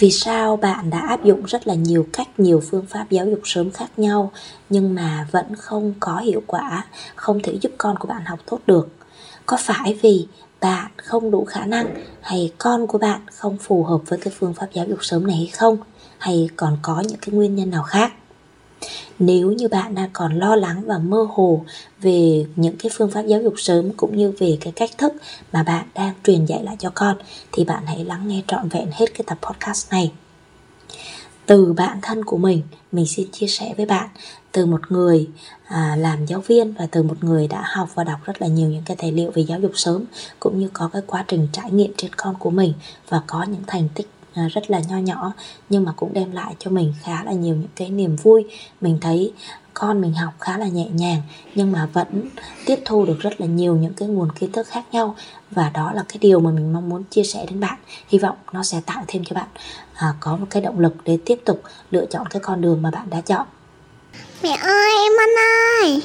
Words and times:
vì 0.00 0.10
sao 0.10 0.56
bạn 0.56 0.90
đã 0.90 0.98
áp 0.98 1.24
dụng 1.24 1.44
rất 1.44 1.66
là 1.66 1.74
nhiều 1.74 2.06
cách, 2.12 2.40
nhiều 2.40 2.62
phương 2.70 2.86
pháp 2.86 3.06
giáo 3.10 3.26
dục 3.26 3.40
sớm 3.44 3.70
khác 3.70 3.90
nhau, 3.96 4.32
nhưng 4.70 4.94
mà 4.94 5.26
vẫn 5.30 5.56
không 5.56 5.94
có 6.00 6.18
hiệu 6.18 6.42
quả, 6.46 6.84
không 7.14 7.40
thể 7.42 7.58
giúp 7.60 7.72
con 7.78 7.98
của 7.98 8.08
bạn 8.08 8.24
học 8.24 8.38
tốt 8.46 8.60
được? 8.66 8.88
Có 9.46 9.56
phải 9.60 9.98
vì 10.02 10.26
bạn 10.60 10.90
không 10.96 11.30
đủ 11.30 11.44
khả 11.44 11.66
năng, 11.66 11.94
hay 12.20 12.52
con 12.58 12.86
của 12.86 12.98
bạn 12.98 13.20
không 13.32 13.56
phù 13.58 13.84
hợp 13.84 14.00
với 14.06 14.18
cái 14.18 14.34
phương 14.38 14.54
pháp 14.54 14.66
giáo 14.72 14.86
dục 14.88 14.98
sớm 15.02 15.26
này 15.26 15.36
hay 15.36 15.46
không? 15.46 15.78
Hay 16.18 16.48
còn 16.56 16.78
có 16.82 17.02
những 17.08 17.18
cái 17.20 17.34
nguyên 17.34 17.56
nhân 17.56 17.70
nào 17.70 17.82
khác? 17.82 18.12
Nếu 19.18 19.52
như 19.52 19.68
bạn 19.68 19.94
đang 19.94 20.10
còn 20.12 20.38
lo 20.38 20.56
lắng 20.56 20.82
và 20.86 20.98
mơ 20.98 21.26
hồ 21.34 21.64
về 22.00 22.46
những 22.56 22.76
cái 22.76 22.90
phương 22.94 23.10
pháp 23.10 23.22
giáo 23.22 23.42
dục 23.42 23.54
sớm 23.56 23.92
cũng 23.96 24.16
như 24.16 24.32
về 24.38 24.58
cái 24.60 24.72
cách 24.76 24.90
thức 24.98 25.12
mà 25.52 25.62
bạn 25.62 25.86
đang 25.94 26.14
truyền 26.24 26.44
dạy 26.44 26.62
lại 26.62 26.76
cho 26.78 26.90
con 26.94 27.16
thì 27.52 27.64
bạn 27.64 27.82
hãy 27.86 28.04
lắng 28.04 28.28
nghe 28.28 28.42
trọn 28.46 28.68
vẹn 28.68 28.86
hết 28.92 29.06
cái 29.14 29.24
tập 29.26 29.38
podcast 29.42 29.90
này. 29.90 30.12
Từ 31.46 31.72
bản 31.72 31.98
thân 32.02 32.24
của 32.24 32.38
mình 32.38 32.62
mình 32.92 33.06
xin 33.06 33.30
chia 33.32 33.46
sẻ 33.46 33.74
với 33.76 33.86
bạn 33.86 34.08
từ 34.52 34.66
một 34.66 34.92
người 34.92 35.28
à, 35.64 35.96
làm 35.98 36.26
giáo 36.26 36.40
viên 36.40 36.72
và 36.72 36.88
từ 36.90 37.02
một 37.02 37.24
người 37.24 37.48
đã 37.48 37.62
học 37.66 37.88
và 37.94 38.04
đọc 38.04 38.18
rất 38.24 38.42
là 38.42 38.48
nhiều 38.48 38.68
những 38.68 38.82
cái 38.86 38.96
tài 38.96 39.12
liệu 39.12 39.30
về 39.34 39.42
giáo 39.42 39.60
dục 39.60 39.72
sớm 39.74 40.04
cũng 40.40 40.58
như 40.58 40.68
có 40.72 40.90
cái 40.92 41.02
quá 41.06 41.24
trình 41.28 41.48
trải 41.52 41.70
nghiệm 41.70 41.92
trên 41.96 42.12
con 42.16 42.34
của 42.38 42.50
mình 42.50 42.72
và 43.08 43.22
có 43.26 43.42
những 43.42 43.62
thành 43.66 43.88
tích 43.94 44.08
À, 44.34 44.48
rất 44.52 44.70
là 44.70 44.80
nho 44.88 44.98
nhỏ 44.98 45.32
nhưng 45.70 45.84
mà 45.84 45.92
cũng 45.96 46.12
đem 46.12 46.32
lại 46.32 46.54
cho 46.58 46.70
mình 46.70 46.94
khá 47.02 47.24
là 47.24 47.32
nhiều 47.32 47.54
những 47.54 47.68
cái 47.76 47.90
niềm 47.90 48.16
vui. 48.16 48.44
Mình 48.80 48.98
thấy 49.00 49.32
con 49.74 50.00
mình 50.00 50.14
học 50.14 50.34
khá 50.40 50.58
là 50.58 50.66
nhẹ 50.66 50.86
nhàng 50.92 51.22
nhưng 51.54 51.72
mà 51.72 51.88
vẫn 51.92 52.28
tiếp 52.66 52.78
thu 52.84 53.04
được 53.04 53.18
rất 53.20 53.40
là 53.40 53.46
nhiều 53.46 53.76
những 53.76 53.94
cái 53.94 54.08
nguồn 54.08 54.32
kiến 54.32 54.52
thức 54.52 54.66
khác 54.66 54.84
nhau. 54.92 55.16
Và 55.50 55.70
đó 55.74 55.92
là 55.92 56.04
cái 56.08 56.18
điều 56.20 56.40
mà 56.40 56.50
mình 56.50 56.72
mong 56.72 56.88
muốn 56.88 57.04
chia 57.10 57.22
sẻ 57.22 57.46
đến 57.50 57.60
bạn. 57.60 57.78
Hy 58.08 58.18
vọng 58.18 58.36
nó 58.52 58.62
sẽ 58.62 58.80
tạo 58.86 59.04
thêm 59.08 59.24
cho 59.24 59.34
bạn 59.34 59.48
à, 59.94 60.14
có 60.20 60.36
một 60.36 60.46
cái 60.50 60.62
động 60.62 60.80
lực 60.80 60.94
để 61.04 61.18
tiếp 61.24 61.40
tục 61.44 61.62
lựa 61.90 62.06
chọn 62.06 62.26
cái 62.30 62.40
con 62.42 62.60
đường 62.60 62.82
mà 62.82 62.90
bạn 62.90 63.10
đã 63.10 63.20
chọn. 63.20 63.46
Mẹ 64.42 64.56
ơi 64.60 64.90
em 65.04 65.12
ăn 65.20 65.28
ơi! 65.82 66.02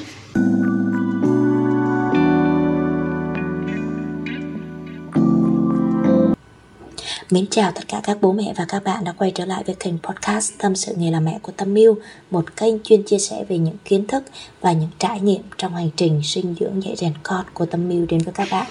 Mến 7.32 7.46
chào 7.52 7.72
tất 7.72 7.88
cả 7.88 8.02
các 8.04 8.18
bố 8.22 8.32
mẹ 8.32 8.54
và 8.58 8.66
các 8.68 8.84
bạn 8.84 9.04
đã 9.04 9.12
quay 9.12 9.32
trở 9.36 9.46
lại 9.46 9.64
với 9.66 9.76
kênh 9.76 9.98
podcast 9.98 10.54
Tâm 10.58 10.76
sự 10.76 10.94
nghề 10.98 11.12
làm 11.12 11.26
mẹ 11.26 11.40
của 11.42 11.52
Tâm 11.58 11.74
Miu 11.74 11.98
Một 12.32 12.56
kênh 12.56 12.84
chuyên 12.84 13.04
chia 13.04 13.18
sẻ 13.18 13.44
về 13.50 13.58
những 13.58 13.78
kiến 13.86 14.08
thức 14.08 14.24
và 14.62 14.72
những 14.72 14.90
trải 15.00 15.20
nghiệm 15.20 15.42
trong 15.58 15.76
hành 15.76 15.90
trình 15.96 16.22
sinh 16.24 16.56
dưỡng 16.60 16.84
dạy 16.84 16.96
rèn 16.96 17.14
con 17.24 17.46
của 17.54 17.66
Tâm 17.66 17.90
Miu 17.90 18.06
đến 18.10 18.22
với 18.22 18.34
các 18.34 18.48
bạn 18.52 18.68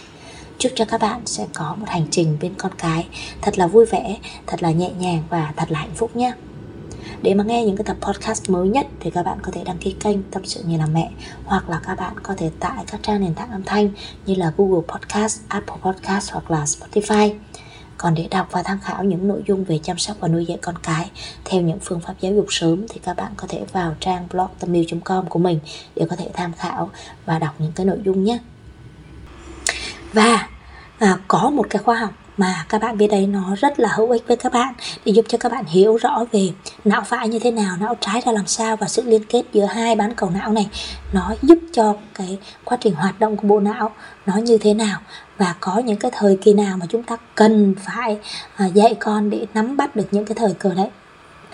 Chúc 0.59 0.73
cho 0.75 0.85
các 0.85 1.01
bạn 1.01 1.21
sẽ 1.27 1.47
có 1.55 1.75
một 1.79 1.87
hành 1.89 2.07
trình 2.11 2.37
bên 2.41 2.55
con 2.59 2.73
cái 2.79 3.07
thật 3.43 3.59
là 3.59 3.67
vui 3.67 3.85
vẻ, 3.85 4.17
thật 4.47 4.63
là 4.63 4.71
nhẹ 4.71 4.91
nhàng 4.99 5.23
và 5.31 5.53
thật 5.57 5.71
là 5.71 5.79
hạnh 5.79 5.95
phúc 5.95 6.17
nhé 6.17 6.33
để 7.23 7.35
mà 7.35 7.45
nghe 7.45 7.65
những 7.65 7.77
cái 7.77 7.85
tập 7.85 7.97
podcast 8.01 8.51
mới 8.51 8.69
nhất 8.69 8.87
thì 9.01 9.11
các 9.11 9.23
bạn 9.23 9.39
có 9.43 9.53
thể 9.53 9.65
đăng 9.65 9.79
ký 9.79 9.95
kênh 10.01 10.23
Tâm 10.23 10.45
sự 10.45 10.63
nghề 10.67 10.79
làm 10.79 10.93
mẹ 10.95 11.11
hoặc 11.45 11.69
là 11.69 11.81
các 11.87 11.95
bạn 11.95 12.15
có 12.23 12.35
thể 12.37 12.51
tải 12.61 12.85
các 12.87 13.01
trang 13.03 13.21
nền 13.21 13.35
tảng 13.35 13.51
âm 13.51 13.63
thanh 13.63 13.91
như 14.27 14.35
là 14.35 14.53
Google 14.57 14.83
Podcast, 14.89 15.41
Apple 15.49 15.77
Podcast 15.83 16.33
hoặc 16.33 16.51
là 16.51 16.65
Spotify. 16.65 17.31
Còn 17.99 18.15
để 18.15 18.29
đọc 18.31 18.49
và 18.51 18.63
tham 18.63 18.79
khảo 18.81 19.05
những 19.05 19.29
nội 19.29 19.43
dung 19.47 19.65
về 19.65 19.79
chăm 19.83 19.99
sóc 19.99 20.17
và 20.21 20.29
nuôi 20.29 20.47
dạy 20.47 20.59
con 20.63 20.75
cái 20.83 21.11
theo 21.45 21.63
những 21.63 21.79
phương 21.83 22.01
pháp 22.01 22.15
giáo 22.21 22.33
dục 22.35 22.47
sớm 22.49 22.87
thì 22.89 23.01
các 23.05 23.17
bạn 23.17 23.33
có 23.37 23.47
thể 23.49 23.65
vào 23.73 23.97
trang 24.01 24.27
blog 24.33 24.49
tâm 24.59 25.01
com 25.05 25.29
của 25.29 25.39
mình 25.39 25.61
để 25.97 26.07
có 26.11 26.17
thể 26.17 26.31
tham 26.35 26.53
khảo 26.53 26.91
và 27.27 27.39
đọc 27.39 27.55
những 27.59 27.73
cái 27.73 27.87
nội 27.87 27.99
dung 28.05 28.25
nhé. 28.25 28.39
Và 30.13 30.49
à, 30.99 31.19
có 31.29 31.51
một 31.51 31.67
cái 31.71 31.83
khoa 31.83 31.99
học 31.99 32.11
mà 32.37 32.65
các 32.69 32.83
bạn 32.83 32.99
biết 32.99 33.07
đấy, 33.07 33.27
nó 33.27 33.55
rất 33.57 33.81
là 33.81 33.89
hữu 33.97 34.11
ích 34.11 34.25
với 34.27 34.37
các 34.37 34.53
bạn 34.53 34.75
để 35.05 35.13
giúp 35.13 35.25
cho 35.29 35.39
các 35.39 35.53
bạn 35.53 35.65
hiểu 35.65 35.97
rõ 35.97 36.25
về 36.33 36.51
não 36.85 37.03
phải 37.07 37.29
như 37.29 37.39
thế 37.39 37.51
nào, 37.51 37.77
não 37.81 37.95
trái 38.01 38.23
ra 38.27 38.33
làm 38.33 38.47
sao 38.47 38.77
và 38.77 38.89
sự 38.89 39.03
liên 39.03 39.25
kết 39.25 39.43
giữa 39.53 39.65
hai 39.65 39.97
bán 39.97 40.15
cầu 40.15 40.31
não 40.31 40.53
này. 40.53 40.69
Nó 41.13 41.35
giúp 41.43 41.59
cho 41.73 41.95
cái 42.15 42.39
quá 42.65 42.79
trình 42.81 42.95
hoạt 42.95 43.21
động 43.21 43.37
của 43.37 43.49
bộ 43.49 43.61
não 43.61 43.91
nó 44.27 44.37
như 44.37 44.59
thế 44.59 44.75
nào 44.75 45.01
và 45.39 45.55
có 45.61 45.79
những 45.79 45.97
cái 45.97 46.11
thời 46.15 46.39
kỳ 46.43 46.53
nào 46.53 46.77
mà 46.77 46.87
chúng 46.89 47.03
ta 47.03 47.17
cần 47.35 47.75
phải 47.85 48.19
à, 48.57 48.67
dạy 48.67 48.95
con 49.01 49.31
để 49.31 49.47
nắm 49.55 49.77
bắt 49.77 49.97
được 49.97 50.07
những 50.11 50.25
cái 50.25 50.35
thời 50.35 50.55
cơ 50.55 50.75
đấy 50.75 50.89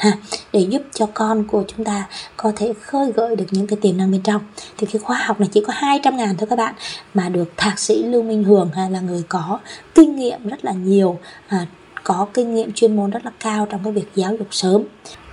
ha 0.00 0.12
để 0.52 0.60
giúp 0.60 0.82
cho 0.94 1.06
con 1.14 1.44
của 1.44 1.64
chúng 1.68 1.84
ta 1.84 2.04
có 2.36 2.52
thể 2.56 2.72
khơi 2.80 3.12
gợi 3.12 3.36
được 3.36 3.46
những 3.50 3.66
cái 3.66 3.78
tiềm 3.82 3.96
năng 3.96 4.10
bên 4.10 4.22
trong. 4.22 4.42
Thì 4.78 4.86
cái 4.86 5.00
khóa 5.00 5.18
học 5.18 5.40
này 5.40 5.48
chỉ 5.52 5.62
có 5.66 5.72
200 5.76 6.16
ngàn 6.16 6.36
thôi 6.38 6.46
các 6.50 6.56
bạn 6.56 6.74
mà 7.14 7.28
được 7.28 7.52
thạc 7.56 7.78
sĩ 7.78 8.02
Lưu 8.02 8.22
Minh 8.22 8.44
Hường 8.44 8.70
ha, 8.74 8.88
là 8.88 9.00
người 9.00 9.22
có 9.28 9.58
kinh 9.94 10.16
nghiệm 10.16 10.48
rất 10.48 10.64
là 10.64 10.72
nhiều 10.72 11.18
à, 11.48 11.66
có 12.04 12.26
kinh 12.34 12.54
nghiệm 12.54 12.72
chuyên 12.72 12.96
môn 12.96 13.10
rất 13.10 13.24
là 13.24 13.30
cao 13.40 13.66
trong 13.70 13.80
cái 13.84 13.92
việc 13.92 14.08
giáo 14.14 14.36
dục 14.36 14.48
sớm. 14.50 14.82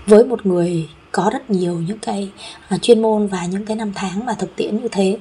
Với 0.05 0.25
một 0.25 0.45
người 0.45 0.89
có 1.11 1.29
rất 1.33 1.49
nhiều 1.49 1.79
những 1.87 1.99
cái 1.99 2.29
uh, 2.75 2.81
chuyên 2.81 3.01
môn 3.01 3.27
và 3.27 3.45
những 3.45 3.65
cái 3.65 3.75
năm 3.75 3.91
tháng 3.95 4.25
mà 4.25 4.33
thực 4.33 4.55
tiễn 4.55 4.77
như 4.81 4.87
thế 4.91 5.17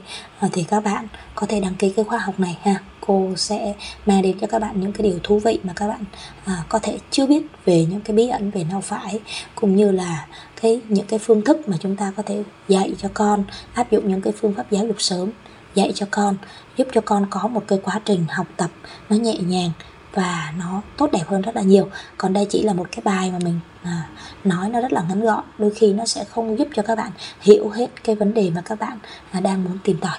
uh, 0.46 0.52
thì 0.52 0.64
các 0.68 0.84
bạn 0.84 1.08
có 1.34 1.46
thể 1.46 1.60
đăng 1.60 1.74
ký 1.74 1.90
cái 1.90 2.04
khóa 2.04 2.18
học 2.18 2.40
này 2.40 2.58
ha 2.62 2.74
cô 3.06 3.30
sẽ 3.36 3.74
mang 4.06 4.22
đến 4.22 4.38
cho 4.40 4.46
các 4.46 4.58
bạn 4.58 4.80
những 4.80 4.92
cái 4.92 5.02
điều 5.02 5.18
thú 5.22 5.38
vị 5.38 5.58
mà 5.62 5.72
các 5.76 5.88
bạn 5.88 6.04
à, 6.44 6.64
có 6.68 6.78
thể 6.78 6.98
chưa 7.10 7.26
biết 7.26 7.46
về 7.64 7.86
những 7.90 8.00
cái 8.00 8.16
bí 8.16 8.28
ẩn 8.28 8.50
về 8.50 8.64
não 8.70 8.80
phải 8.80 9.20
cũng 9.54 9.76
như 9.76 9.90
là 9.90 10.26
cái 10.62 10.80
những 10.88 11.06
cái 11.06 11.18
phương 11.18 11.42
thức 11.42 11.68
mà 11.68 11.76
chúng 11.80 11.96
ta 11.96 12.12
có 12.16 12.22
thể 12.22 12.42
dạy 12.68 12.94
cho 12.98 13.08
con 13.14 13.44
áp 13.74 13.90
dụng 13.90 14.08
những 14.08 14.20
cái 14.20 14.32
phương 14.40 14.54
pháp 14.54 14.70
giáo 14.70 14.86
dục 14.86 14.96
sớm 14.98 15.30
dạy 15.74 15.92
cho 15.94 16.06
con 16.10 16.36
giúp 16.76 16.88
cho 16.92 17.00
con 17.00 17.26
có 17.30 17.48
một 17.48 17.62
cái 17.68 17.78
quá 17.82 18.00
trình 18.04 18.24
học 18.28 18.46
tập 18.56 18.70
nó 19.08 19.16
nhẹ 19.16 19.38
nhàng 19.38 19.70
và 20.16 20.52
nó 20.58 20.82
tốt 20.96 21.12
đẹp 21.12 21.24
hơn 21.26 21.42
rất 21.42 21.56
là 21.56 21.62
nhiều. 21.62 21.88
Còn 22.16 22.32
đây 22.32 22.46
chỉ 22.50 22.62
là 22.62 22.72
một 22.72 22.86
cái 22.92 23.00
bài 23.04 23.30
mà 23.32 23.38
mình 23.44 23.60
à, 23.82 24.08
nói 24.44 24.68
nó 24.68 24.80
rất 24.80 24.92
là 24.92 25.04
ngắn 25.08 25.20
gọn 25.20 25.44
đôi 25.58 25.70
khi 25.70 25.92
nó 25.92 26.06
sẽ 26.06 26.24
không 26.24 26.58
giúp 26.58 26.68
cho 26.74 26.82
các 26.82 26.98
bạn 26.98 27.10
hiểu 27.40 27.68
hết 27.68 27.86
cái 28.04 28.16
vấn 28.16 28.34
đề 28.34 28.50
mà 28.54 28.60
các 28.60 28.78
bạn 28.78 28.98
à, 29.30 29.40
đang 29.40 29.64
muốn 29.64 29.78
tìm 29.84 29.98
tòi 30.00 30.18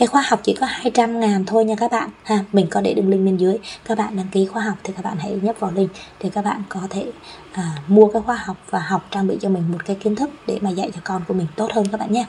cái 0.00 0.06
khóa 0.06 0.24
học 0.28 0.40
chỉ 0.42 0.54
có 0.60 0.66
200 0.66 1.20
ngàn 1.20 1.44
thôi 1.46 1.64
nha 1.64 1.74
các 1.76 1.90
bạn. 1.90 2.10
Ha 2.24 2.44
mình 2.52 2.66
có 2.70 2.80
để 2.80 2.94
đường 2.94 3.08
link 3.08 3.24
bên 3.24 3.36
dưới. 3.36 3.58
Các 3.84 3.98
bạn 3.98 4.16
đăng 4.16 4.28
ký 4.32 4.46
khóa 4.46 4.62
học 4.62 4.78
thì 4.84 4.92
các 4.96 5.04
bạn 5.04 5.16
hãy 5.18 5.38
nhấp 5.42 5.60
vào 5.60 5.72
link 5.74 5.90
để 6.22 6.30
các 6.34 6.44
bạn 6.44 6.62
có 6.68 6.80
thể 6.90 7.06
à, 7.52 7.76
mua 7.86 8.06
cái 8.06 8.22
khóa 8.22 8.36
học 8.36 8.56
và 8.70 8.78
học 8.78 9.06
trang 9.10 9.28
bị 9.28 9.38
cho 9.40 9.48
mình 9.48 9.72
một 9.72 9.78
cái 9.86 9.96
kiến 9.96 10.16
thức 10.16 10.30
để 10.46 10.58
mà 10.62 10.70
dạy 10.70 10.90
cho 10.94 11.00
con 11.04 11.22
của 11.28 11.34
mình 11.34 11.46
tốt 11.56 11.70
hơn 11.72 11.86
các 11.92 12.00
bạn 12.00 12.12
nhé. 12.12 12.26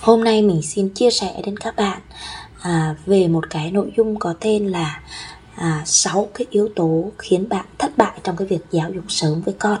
Hôm 0.00 0.24
nay 0.24 0.42
mình 0.42 0.62
xin 0.62 0.88
chia 0.88 1.10
sẻ 1.10 1.42
đến 1.46 1.56
các 1.56 1.76
bạn 1.76 2.00
à, 2.62 2.94
về 3.06 3.28
một 3.28 3.50
cái 3.50 3.70
nội 3.70 3.92
dung 3.96 4.18
có 4.18 4.34
tên 4.40 4.66
là 4.66 5.00
à, 5.54 5.82
6 5.84 6.28
cái 6.34 6.46
yếu 6.50 6.68
tố 6.76 7.10
khiến 7.18 7.48
bạn 7.48 7.64
thất 7.78 7.98
bại 7.98 8.18
trong 8.22 8.36
cái 8.36 8.48
việc 8.48 8.62
giáo 8.70 8.90
dục 8.94 9.04
sớm 9.08 9.40
với 9.40 9.54
con 9.58 9.78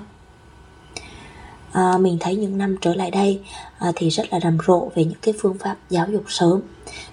à, 1.72 1.98
mình 2.00 2.16
thấy 2.20 2.36
những 2.36 2.58
năm 2.58 2.76
trở 2.80 2.94
lại 2.94 3.10
đây 3.10 3.40
à, 3.78 3.92
thì 3.96 4.08
rất 4.08 4.24
là 4.30 4.40
rầm 4.40 4.58
rộ 4.66 4.88
về 4.94 5.04
những 5.04 5.18
cái 5.22 5.34
phương 5.40 5.58
pháp 5.58 5.76
giáo 5.90 6.06
dục 6.12 6.24
sớm. 6.28 6.60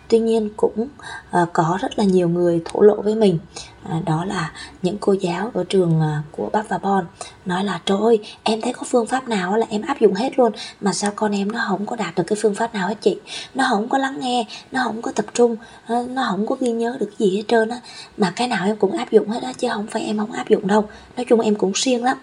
Tuy 0.07 0.19
nhiên 0.19 0.49
cũng 0.57 0.87
à, 1.31 1.45
có 1.53 1.77
rất 1.81 1.99
là 1.99 2.03
nhiều 2.03 2.29
người 2.29 2.61
thổ 2.65 2.81
lộ 2.81 3.01
với 3.01 3.15
mình. 3.15 3.39
À, 3.83 4.01
đó 4.05 4.25
là 4.25 4.51
những 4.81 4.97
cô 4.99 5.13
giáo 5.13 5.51
ở 5.53 5.63
trường 5.69 6.01
à, 6.01 6.21
của 6.31 6.49
bác 6.53 6.69
và 6.69 6.77
bon 6.77 7.05
nói 7.45 7.63
là 7.63 7.81
trời 7.85 7.97
ơi 8.01 8.19
em 8.43 8.61
thấy 8.61 8.73
có 8.73 8.83
phương 8.85 9.07
pháp 9.07 9.27
nào 9.27 9.57
là 9.57 9.65
em 9.69 9.81
áp 9.81 9.99
dụng 9.99 10.13
hết 10.13 10.39
luôn 10.39 10.51
mà 10.81 10.93
sao 10.93 11.11
con 11.15 11.31
em 11.31 11.51
nó 11.51 11.65
không 11.67 11.85
có 11.85 11.95
đạt 11.95 12.15
được 12.15 12.23
cái 12.27 12.37
phương 12.41 12.55
pháp 12.55 12.73
nào 12.73 12.87
hết 12.87 12.95
chị? 13.01 13.19
Nó 13.55 13.65
không 13.69 13.89
có 13.89 13.97
lắng 13.97 14.19
nghe 14.19 14.45
nó 14.71 14.83
không 14.83 15.01
có 15.01 15.11
tập 15.11 15.25
trung 15.33 15.55
à, 15.87 15.95
nó 16.09 16.27
không 16.31 16.47
có 16.47 16.55
ghi 16.59 16.71
nhớ 16.71 16.97
được 16.99 17.11
gì 17.19 17.37
hết 17.37 17.43
trơn 17.47 17.69
á. 17.69 17.79
Mà 18.17 18.33
cái 18.35 18.47
nào 18.47 18.65
em 18.65 18.75
cũng 18.75 18.97
áp 18.97 19.11
dụng 19.11 19.27
hết 19.27 19.43
á 19.43 19.53
chứ 19.53 19.67
không 19.73 19.87
phải 19.87 20.01
em 20.01 20.17
không 20.17 20.31
áp 20.31 20.49
dụng 20.49 20.67
đâu. 20.67 20.85
Nói 21.17 21.25
chung 21.29 21.39
em 21.39 21.55
cũng 21.55 21.71
siêng 21.75 22.03
lắm 22.03 22.17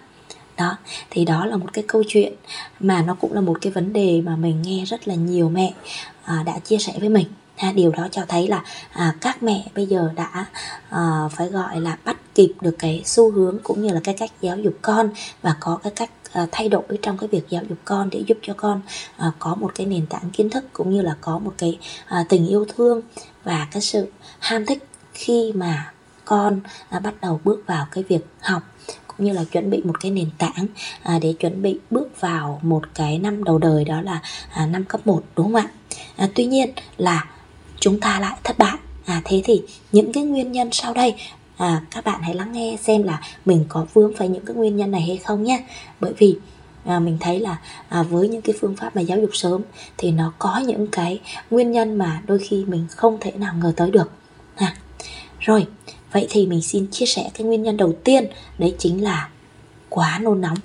đó 0.57 0.77
thì 1.09 1.25
đó 1.25 1.45
là 1.45 1.57
một 1.57 1.73
cái 1.73 1.83
câu 1.87 2.03
chuyện 2.07 2.33
mà 2.79 3.01
nó 3.01 3.15
cũng 3.21 3.33
là 3.33 3.41
một 3.41 3.57
cái 3.61 3.71
vấn 3.71 3.93
đề 3.93 4.21
mà 4.21 4.35
mình 4.35 4.61
nghe 4.61 4.85
rất 4.85 5.07
là 5.07 5.15
nhiều 5.15 5.49
mẹ 5.49 5.73
à, 6.23 6.43
đã 6.45 6.59
chia 6.59 6.77
sẻ 6.77 6.93
với 6.99 7.09
mình. 7.09 7.27
Ha, 7.57 7.71
điều 7.71 7.91
đó 7.91 8.07
cho 8.11 8.21
thấy 8.27 8.47
là 8.47 8.63
à, 8.91 9.15
các 9.21 9.43
mẹ 9.43 9.65
bây 9.75 9.85
giờ 9.85 10.09
đã 10.15 10.45
à, 10.89 11.29
phải 11.31 11.47
gọi 11.47 11.81
là 11.81 11.97
bắt 12.05 12.17
kịp 12.35 12.53
được 12.61 12.75
cái 12.79 13.01
xu 13.05 13.31
hướng 13.31 13.57
cũng 13.63 13.81
như 13.81 13.93
là 13.93 13.99
cái 14.03 14.15
cách 14.17 14.31
giáo 14.41 14.57
dục 14.57 14.73
con 14.81 15.09
và 15.41 15.55
có 15.59 15.79
cái 15.83 15.93
cách 15.95 16.09
à, 16.31 16.47
thay 16.51 16.69
đổi 16.69 16.83
trong 17.01 17.17
cái 17.17 17.29
việc 17.31 17.49
giáo 17.49 17.63
dục 17.69 17.77
con 17.85 18.09
để 18.09 18.23
giúp 18.27 18.37
cho 18.41 18.53
con 18.57 18.81
à, 19.17 19.31
có 19.39 19.55
một 19.55 19.71
cái 19.75 19.87
nền 19.87 20.05
tảng 20.05 20.29
kiến 20.33 20.49
thức 20.49 20.65
cũng 20.73 20.91
như 20.91 21.01
là 21.01 21.15
có 21.21 21.39
một 21.39 21.53
cái 21.57 21.77
à, 22.05 22.25
tình 22.29 22.47
yêu 22.47 22.65
thương 22.75 23.01
và 23.43 23.67
cái 23.71 23.81
sự 23.81 24.11
ham 24.39 24.65
thích 24.65 24.87
khi 25.13 25.51
mà 25.55 25.93
con 26.25 26.59
à, 26.89 26.99
bắt 26.99 27.13
đầu 27.21 27.41
bước 27.43 27.63
vào 27.67 27.87
cái 27.91 28.03
việc 28.03 28.25
học 28.41 28.63
cũng 29.17 29.27
như 29.27 29.33
là 29.33 29.43
chuẩn 29.43 29.69
bị 29.69 29.81
một 29.83 29.99
cái 29.99 30.11
nền 30.11 30.29
tảng 30.37 30.67
à, 31.03 31.19
để 31.21 31.33
chuẩn 31.33 31.61
bị 31.61 31.79
bước 31.91 32.21
vào 32.21 32.59
một 32.63 32.83
cái 32.95 33.19
năm 33.19 33.43
đầu 33.43 33.57
đời 33.57 33.85
đó 33.85 34.01
là 34.01 34.21
à, 34.53 34.65
năm 34.65 34.83
cấp 34.83 35.07
1 35.07 35.23
đúng 35.35 35.45
không 35.45 35.55
ạ? 35.55 35.69
À, 36.15 36.29
tuy 36.35 36.45
nhiên 36.45 36.69
là 36.97 37.25
chúng 37.79 37.99
ta 37.99 38.19
lại 38.19 38.37
thất 38.43 38.57
bại. 38.57 38.77
À, 39.05 39.21
thế 39.25 39.41
thì 39.45 39.61
những 39.91 40.13
cái 40.13 40.23
nguyên 40.23 40.51
nhân 40.51 40.69
sau 40.71 40.93
đây 40.93 41.15
à, 41.57 41.81
các 41.91 42.05
bạn 42.05 42.21
hãy 42.21 42.35
lắng 42.35 42.51
nghe 42.51 42.77
xem 42.81 43.03
là 43.03 43.21
mình 43.45 43.65
có 43.69 43.85
vướng 43.93 44.13
phải 44.17 44.27
những 44.27 44.45
cái 44.45 44.55
nguyên 44.55 44.77
nhân 44.77 44.91
này 44.91 45.01
hay 45.01 45.17
không 45.17 45.43
nhé. 45.43 45.63
Bởi 45.99 46.13
vì 46.17 46.37
à, 46.85 46.99
mình 46.99 47.17
thấy 47.19 47.39
là 47.39 47.57
à, 47.89 48.03
với 48.03 48.27
những 48.27 48.41
cái 48.41 48.55
phương 48.61 48.75
pháp 48.75 48.95
mà 48.95 49.01
giáo 49.01 49.19
dục 49.19 49.29
sớm 49.33 49.61
thì 49.97 50.11
nó 50.11 50.33
có 50.39 50.57
những 50.57 50.87
cái 50.87 51.19
nguyên 51.49 51.71
nhân 51.71 51.97
mà 51.97 52.21
đôi 52.25 52.39
khi 52.39 52.65
mình 52.65 52.85
không 52.89 53.17
thể 53.21 53.31
nào 53.31 53.53
ngờ 53.61 53.73
tới 53.75 53.91
được. 53.91 54.11
À, 54.55 54.75
rồi 55.39 55.67
vậy 56.13 56.27
thì 56.29 56.45
mình 56.47 56.61
xin 56.61 56.87
chia 56.91 57.05
sẻ 57.05 57.29
cái 57.33 57.47
nguyên 57.47 57.63
nhân 57.63 57.77
đầu 57.77 57.93
tiên 58.03 58.27
đấy 58.57 58.75
chính 58.77 59.03
là 59.03 59.29
quá 59.89 60.19
nôn 60.21 60.41
nóng. 60.41 60.57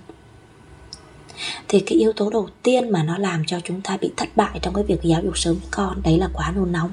Thì 1.69 1.81
cái 1.81 1.99
yếu 1.99 2.12
tố 2.12 2.31
đầu 2.31 2.49
tiên 2.62 2.91
mà 2.91 3.03
nó 3.03 3.19
làm 3.19 3.45
cho 3.47 3.61
chúng 3.65 3.81
ta 3.81 3.97
bị 3.97 4.11
thất 4.17 4.29
bại 4.37 4.59
trong 4.62 4.75
cái 4.75 4.85
việc 4.85 5.03
giáo 5.03 5.23
dục 5.25 5.39
sớm 5.39 5.56
con 5.71 6.03
đấy 6.03 6.19
là 6.19 6.29
quá 6.33 6.53
nôn 6.56 6.73
nóng. 6.73 6.93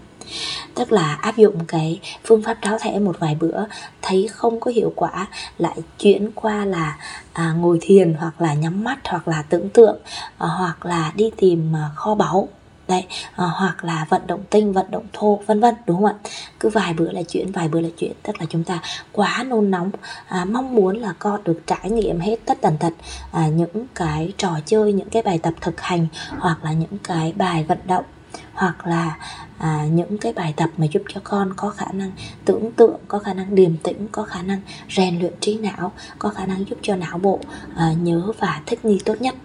Tức 0.76 0.92
là 0.92 1.14
áp 1.14 1.38
dụng 1.38 1.66
cái 1.68 2.00
phương 2.24 2.44
pháp 2.44 2.58
tráo 2.62 2.78
thẻ 2.82 3.00
một 3.00 3.20
vài 3.20 3.36
bữa 3.40 3.64
thấy 4.02 4.28
không 4.32 4.60
có 4.60 4.72
hiệu 4.72 4.94
quả 4.96 5.28
lại 5.58 5.78
chuyển 6.00 6.32
qua 6.36 6.66
là 6.66 6.98
à, 7.34 7.52
ngồi 7.52 7.78
thiền 7.82 8.14
hoặc 8.14 8.42
là 8.42 8.54
nhắm 8.54 8.84
mắt 8.84 9.00
hoặc 9.06 9.28
là 9.28 9.42
tưởng 9.42 9.70
tượng 9.70 9.98
à, 10.38 10.48
hoặc 10.48 10.86
là 10.86 11.14
đi 11.16 11.32
tìm 11.38 11.76
à, 11.76 11.90
kho 11.96 12.16
báu 12.16 12.50
đấy 12.88 13.06
à, 13.36 13.46
hoặc 13.46 13.86
là 13.86 14.06
vận 14.10 14.28
động 14.28 14.44
tinh 14.50 14.74
vận 14.74 14.92
động 14.92 15.06
thô 15.14 15.40
vân 15.46 15.60
vân 15.60 15.76
đúng 15.88 15.98
không 15.98 16.06
ạ? 16.06 16.16
Cứ 16.60 16.70
vài 16.70 16.94
bữa 16.94 17.12
là 17.12 17.22
chuyện 17.24 17.52
vài 17.52 17.68
bữa 17.68 17.82
là 17.82 17.90
chuyện. 17.98 18.12
Tức 18.24 18.36
là 18.40 18.46
chúng 18.50 18.64
ta 18.64 18.82
quá 19.12 19.44
nôn 19.48 19.72
nóng 19.72 19.92
à, 20.28 20.46
mong 20.46 20.76
muốn 20.76 20.98
là 20.98 21.14
con 21.20 21.44
được 21.44 21.62
trải 21.68 21.90
nghiệm 21.92 22.20
hết 22.20 22.36
tất 22.46 22.62
tần 22.62 22.78
tật 22.80 22.94
à, 23.32 23.48
những 23.48 23.88
cái 23.96 24.34
trò 24.38 24.60
chơi 24.66 24.94
những 24.94 25.10
cái 25.10 25.24
bài 25.24 25.40
tập 25.44 25.54
thực 25.62 25.82
hành 25.82 26.08
hoặc 26.38 26.64
là 26.64 26.74
những 26.74 26.98
cái 27.04 27.34
bài 27.38 27.64
vận 27.64 27.80
động 27.88 28.06
hoặc 28.54 28.88
là 28.88 29.18
à, 29.58 29.86
những 29.92 30.18
cái 30.18 30.34
bài 30.34 30.54
tập 30.58 30.70
mà 30.78 30.86
giúp 30.92 31.02
cho 31.14 31.22
con 31.24 31.54
có 31.56 31.70
khả 31.70 31.92
năng 31.94 32.12
tưởng 32.46 32.72
tượng 32.72 33.00
có 33.08 33.20
khả 33.20 33.34
năng 33.34 33.56
điềm 33.56 33.78
tĩnh 33.78 34.08
có 34.12 34.24
khả 34.24 34.42
năng 34.42 34.62
rèn 34.90 35.20
luyện 35.20 35.34
trí 35.40 35.58
não 35.58 35.92
có 36.20 36.30
khả 36.30 36.46
năng 36.46 36.70
giúp 36.70 36.80
cho 36.82 36.96
não 36.96 37.18
bộ 37.18 37.40
à, 37.76 37.94
nhớ 38.02 38.32
và 38.40 38.62
thích 38.66 38.86
nghi 38.86 39.00
tốt 39.06 39.22
nhất. 39.22 39.36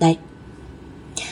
Đấy 0.00 0.18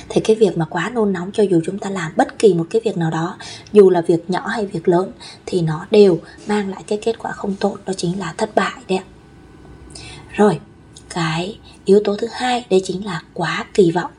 thì 0.08 0.20
cái 0.20 0.36
việc 0.36 0.58
mà 0.58 0.64
quá 0.64 0.90
nôn 0.94 1.12
nóng 1.12 1.30
cho 1.32 1.42
dù 1.42 1.60
chúng 1.66 1.78
ta 1.78 1.90
làm 1.90 2.12
bất 2.16 2.38
kỳ 2.38 2.54
một 2.54 2.66
cái 2.70 2.82
việc 2.84 2.96
nào 2.96 3.10
đó 3.10 3.36
dù 3.72 3.90
là 3.90 4.00
việc 4.00 4.30
nhỏ 4.30 4.46
hay 4.46 4.66
việc 4.66 4.88
lớn 4.88 5.12
thì 5.46 5.62
nó 5.62 5.86
đều 5.90 6.18
mang 6.46 6.70
lại 6.70 6.84
cái 6.86 6.98
kết 7.02 7.18
quả 7.18 7.32
không 7.32 7.54
tốt 7.60 7.78
đó 7.86 7.92
chính 7.96 8.18
là 8.18 8.34
thất 8.36 8.54
bại 8.54 8.82
đấy 8.88 9.00
rồi 10.32 10.60
cái 11.14 11.58
yếu 11.84 12.00
tố 12.04 12.16
thứ 12.16 12.26
hai 12.32 12.66
đấy 12.70 12.80
chính 12.84 13.06
là 13.06 13.22
quá 13.34 13.64
kỳ 13.74 13.90
vọng. 13.90 14.10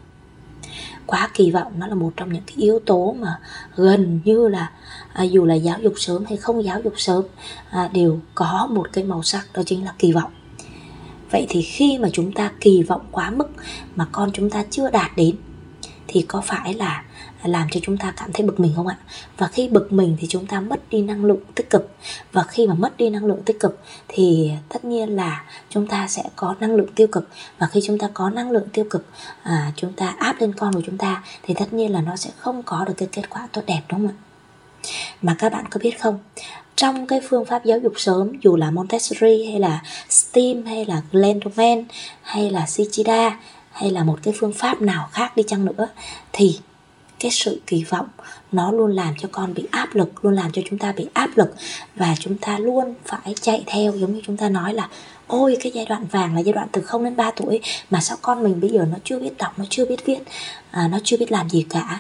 Quá 1.06 1.30
kỳ 1.34 1.52
vọng 1.52 1.74
nó 1.78 1.88
là 1.88 1.96
một 1.96 2.14
trong 2.18 2.34
những 2.34 2.44
cái 2.46 2.56
yếu 2.58 2.80
tố 2.80 3.16
mà 3.20 3.40
gần 3.76 4.20
như 4.26 4.48
là 4.48 4.72
à, 5.14 5.24
dù 5.24 5.46
là 5.46 5.56
giáo 5.56 5.80
dục 5.82 5.94
sớm 5.98 6.26
hay 6.26 6.38
không 6.38 6.64
giáo 6.64 6.82
dục 6.84 6.94
sớm 6.98 7.24
à, 7.70 7.90
đều 7.94 8.20
có 8.36 8.68
một 8.72 8.88
cái 8.94 9.04
màu 9.04 9.24
sắc 9.24 9.48
đó 9.54 9.62
chính 9.66 9.86
là 9.86 9.94
kỳ 10.00 10.12
vọng. 10.12 10.32
Vậy 11.32 11.46
thì 11.50 11.62
khi 11.62 11.98
mà 11.98 12.10
chúng 12.14 12.32
ta 12.32 12.52
kỳ 12.62 12.84
vọng 12.84 13.06
quá 13.12 13.30
mức 13.30 13.48
mà 13.96 14.08
con 14.12 14.32
chúng 14.34 14.50
ta 14.50 14.64
chưa 14.70 14.90
đạt 14.90 15.12
đến 15.16 15.36
thì 16.08 16.26
có 16.28 16.42
phải 16.42 16.74
là 16.74 17.04
làm 17.44 17.68
cho 17.72 17.80
chúng 17.84 17.98
ta 17.98 18.14
cảm 18.18 18.34
thấy 18.34 18.46
bực 18.46 18.60
mình 18.60 18.74
không 18.76 18.88
ạ? 18.88 18.98
Và 19.38 19.48
khi 19.48 19.68
bực 19.68 19.94
mình 19.94 20.18
thì 20.20 20.28
chúng 20.28 20.46
ta 20.46 20.60
mất 20.60 20.90
đi 20.90 21.02
năng 21.02 21.26
lượng 21.26 21.40
tích 21.56 21.70
cực. 21.70 21.90
Và 22.32 22.44
khi 22.44 22.68
mà 22.68 22.74
mất 22.74 22.98
đi 22.98 23.10
năng 23.10 23.26
lượng 23.26 23.44
tích 23.46 23.60
cực 23.60 23.80
thì 24.08 24.52
tất 24.70 24.86
nhiên 24.86 25.16
là 25.16 25.44
chúng 25.70 25.88
ta 25.88 26.08
sẽ 26.08 26.24
có 26.36 26.56
năng 26.60 26.76
lượng 26.76 26.94
tiêu 26.96 27.08
cực. 27.08 27.30
Và 27.60 27.68
khi 27.68 27.82
chúng 27.84 28.00
ta 28.00 28.10
có 28.14 28.30
năng 28.30 28.52
lượng 28.52 28.68
tiêu 28.74 28.86
cực 28.90 29.06
à, 29.44 29.72
chúng 29.76 29.94
ta 29.94 30.16
áp 30.20 30.42
lên 30.42 30.54
con 30.54 30.74
của 30.74 30.82
chúng 30.86 30.98
ta 30.98 31.24
thì 31.44 31.54
tất 31.54 31.74
nhiên 31.74 31.92
là 31.92 32.02
nó 32.02 32.16
sẽ 32.16 32.30
không 32.38 32.64
có 32.64 32.86
được 32.86 32.94
cái 32.98 33.08
kết 33.12 33.30
quả 33.30 33.48
tốt 33.52 33.62
đẹp 33.68 33.82
đúng 33.90 34.00
không 34.00 34.08
ạ? 34.08 34.22
Mà 35.22 35.36
các 35.40 35.52
bạn 35.52 35.66
có 35.70 35.80
biết 35.84 36.02
không? 36.02 36.20
Trong 36.76 37.08
cái 37.08 37.22
phương 37.30 37.46
pháp 37.46 37.66
giáo 37.66 37.80
dục 37.80 37.94
sớm 37.98 38.32
dù 38.42 38.56
là 38.56 38.72
Montessori 38.72 39.46
hay 39.46 39.60
là 39.60 39.82
STEAM 40.10 40.66
hay 40.66 40.86
là 40.86 41.02
Glendoman 41.12 41.84
hay 42.22 42.50
là 42.50 42.66
Shichida 42.66 43.40
hay 43.76 43.92
là 43.92 44.04
một 44.04 44.20
cái 44.24 44.34
phương 44.40 44.54
pháp 44.54 44.82
nào 44.82 45.10
khác 45.12 45.38
đi 45.38 45.44
chăng 45.48 45.66
nữa 45.66 45.88
thì 46.34 46.60
cái 47.20 47.32
sự 47.32 47.62
kỳ 47.68 47.84
vọng 47.84 48.08
nó 48.52 48.72
luôn 48.72 48.92
làm 48.92 49.14
cho 49.18 49.30
con 49.32 49.54
bị 49.54 49.68
áp 49.72 49.96
lực 49.96 50.26
luôn 50.26 50.34
làm 50.34 50.52
cho 50.52 50.62
chúng 50.70 50.80
ta 50.80 50.92
bị 50.92 51.08
áp 51.14 51.30
lực 51.36 51.56
và 51.96 52.16
chúng 52.20 52.38
ta 52.38 52.60
luôn 52.60 52.94
phải 53.06 53.36
chạy 53.42 53.64
theo. 53.68 53.94
Giống 53.96 54.14
như 54.14 54.22
chúng 54.26 54.38
ta 54.38 54.50
nói 54.50 54.74
là 54.74 54.90
ôi 55.28 55.58
cái 55.62 55.72
giai 55.76 55.86
đoạn 55.86 56.06
vàng 56.12 56.36
là 56.36 56.40
giai 56.40 56.54
đoạn 56.54 56.68
từ 56.72 56.82
0 56.82 57.04
đến 57.04 57.16
3 57.16 57.32
tuổi 57.32 57.60
mà 57.90 58.02
sao 58.02 58.18
con 58.22 58.44
mình 58.44 58.62
bây 58.62 58.70
giờ 58.70 58.86
nó 58.92 58.98
chưa 59.04 59.20
biết 59.20 59.38
đọc 59.38 59.60
nó 59.60 59.66
chưa 59.70 59.86
biết 59.86 60.06
viết 60.06 60.20
à, 60.72 60.88
nó 60.88 61.00
chưa 61.04 61.18
biết 61.18 61.32
làm 61.32 61.50
gì 61.50 61.66
cả. 61.70 62.00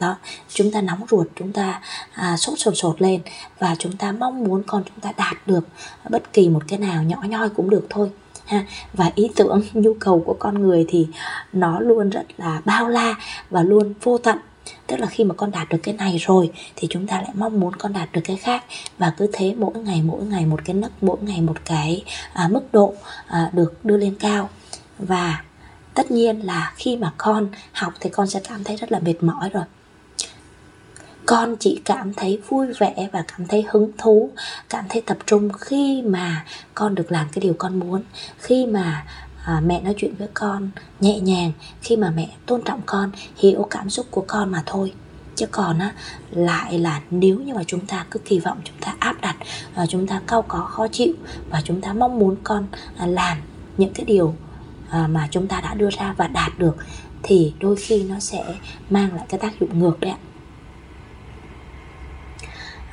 Đó 0.00 0.16
chúng 0.48 0.72
ta 0.72 0.80
nóng 0.80 1.06
ruột 1.10 1.26
chúng 1.36 1.52
ta 1.52 1.80
à, 2.12 2.36
sốt 2.36 2.58
sột 2.58 2.74
sột 2.76 3.02
lên 3.02 3.20
và 3.58 3.76
chúng 3.78 3.96
ta 3.96 4.12
mong 4.12 4.44
muốn 4.44 4.62
con 4.66 4.82
chúng 4.84 5.00
ta 5.00 5.12
đạt 5.16 5.36
được 5.46 5.68
bất 6.10 6.32
kỳ 6.32 6.48
một 6.48 6.62
cái 6.68 6.78
nào 6.78 7.02
nhỏ 7.02 7.22
nhoi 7.28 7.48
cũng 7.48 7.70
được 7.70 7.86
thôi 7.90 8.10
ha. 8.46 8.64
Và 8.92 9.10
ý 9.14 9.30
tưởng 9.36 9.62
nhu 9.72 9.94
cầu 10.00 10.22
của 10.26 10.36
con 10.38 10.62
người 10.62 10.84
thì 10.88 11.06
nó 11.52 11.80
luôn 11.80 12.10
rất 12.10 12.24
là 12.36 12.62
bao 12.64 12.88
la 12.88 13.14
và 13.50 13.62
luôn 13.62 13.94
vô 14.02 14.18
tận. 14.18 14.38
Tức 14.86 15.00
là 15.00 15.06
khi 15.06 15.24
mà 15.24 15.34
con 15.34 15.50
đạt 15.50 15.68
được 15.68 15.78
cái 15.82 15.94
này 15.94 16.16
rồi 16.18 16.50
thì 16.76 16.88
chúng 16.90 17.06
ta 17.06 17.16
lại 17.16 17.30
mong 17.34 17.60
muốn 17.60 17.76
con 17.76 17.92
đạt 17.92 18.12
được 18.12 18.20
cái 18.24 18.36
khác. 18.36 18.64
Và 18.98 19.12
cứ 19.16 19.30
thế 19.32 19.54
mỗi 19.58 19.74
ngày 19.74 20.02
mỗi 20.02 20.24
ngày 20.24 20.46
một 20.46 20.60
cái 20.64 20.74
nấc 20.74 21.02
mỗi 21.02 21.16
ngày 21.20 21.40
một 21.40 21.56
cái 21.64 22.04
à, 22.32 22.48
mức 22.48 22.72
độ 22.72 22.94
à, 23.26 23.50
được 23.52 23.84
đưa 23.84 23.96
lên 23.96 24.14
cao. 24.14 24.48
Và 24.98 25.42
tất 25.94 26.10
nhiên 26.10 26.40
là 26.40 26.72
khi 26.76 26.96
mà 26.96 27.12
con 27.16 27.48
học 27.72 27.92
thì 28.00 28.10
con 28.10 28.26
sẽ 28.26 28.40
cảm 28.48 28.64
thấy 28.64 28.76
rất 28.76 28.92
là 28.92 28.98
mệt 28.98 29.22
mỏi 29.22 29.48
rồi 29.48 29.64
con 31.26 31.56
chỉ 31.56 31.80
cảm 31.84 32.14
thấy 32.14 32.40
vui 32.48 32.66
vẻ 32.78 33.08
và 33.12 33.24
cảm 33.28 33.46
thấy 33.46 33.64
hứng 33.68 33.90
thú 33.98 34.30
cảm 34.68 34.84
thấy 34.88 35.02
tập 35.06 35.18
trung 35.26 35.52
khi 35.52 36.02
mà 36.02 36.44
con 36.74 36.94
được 36.94 37.12
làm 37.12 37.26
cái 37.32 37.40
điều 37.40 37.54
con 37.58 37.78
muốn. 37.78 38.02
Khi 38.38 38.66
mà 38.66 39.06
à, 39.44 39.60
mẹ 39.66 39.80
nói 39.80 39.94
chuyện 39.96 40.14
với 40.18 40.28
con 40.34 40.70
nhẹ 41.00 41.20
nhàng 41.20 41.52
khi 41.82 41.96
mà 41.96 42.10
mẹ 42.10 42.28
tôn 42.46 42.62
trọng 42.62 42.80
con 42.86 43.10
hiểu 43.36 43.66
cảm 43.70 43.90
xúc 43.90 44.06
của 44.10 44.24
con 44.26 44.52
mà 44.52 44.62
thôi. 44.66 44.92
Chứ 45.36 45.46
còn 45.46 45.78
á 45.78 45.92
lại 46.30 46.78
là 46.78 47.00
nếu 47.10 47.40
như 47.40 47.54
mà 47.54 47.62
chúng 47.66 47.86
ta 47.86 48.06
cứ 48.10 48.18
kỳ 48.18 48.38
vọng 48.38 48.58
chúng 48.64 48.76
ta 48.80 48.94
áp 48.98 49.20
đặt 49.20 49.36
và 49.74 49.86
chúng 49.86 50.06
ta 50.06 50.20
cau 50.26 50.42
có 50.42 50.58
khó 50.58 50.88
chịu 50.88 51.12
và 51.50 51.60
chúng 51.64 51.80
ta 51.80 51.92
mong 51.92 52.18
muốn 52.18 52.36
con 52.44 52.66
à, 52.96 53.06
làm 53.06 53.38
những 53.76 53.92
cái 53.94 54.04
điều 54.04 54.34
à, 54.90 55.06
mà 55.06 55.28
chúng 55.30 55.46
ta 55.46 55.60
đã 55.60 55.74
đưa 55.74 55.90
ra 55.90 56.14
và 56.16 56.26
đạt 56.26 56.58
được 56.58 56.76
thì 57.22 57.54
đôi 57.60 57.76
khi 57.76 58.04
nó 58.04 58.18
sẽ 58.18 58.54
mang 58.90 59.14
lại 59.14 59.26
cái 59.28 59.40
tác 59.40 59.60
dụng 59.60 59.78
ngược 59.78 60.00
đấy 60.00 60.10
ạ 60.10 60.18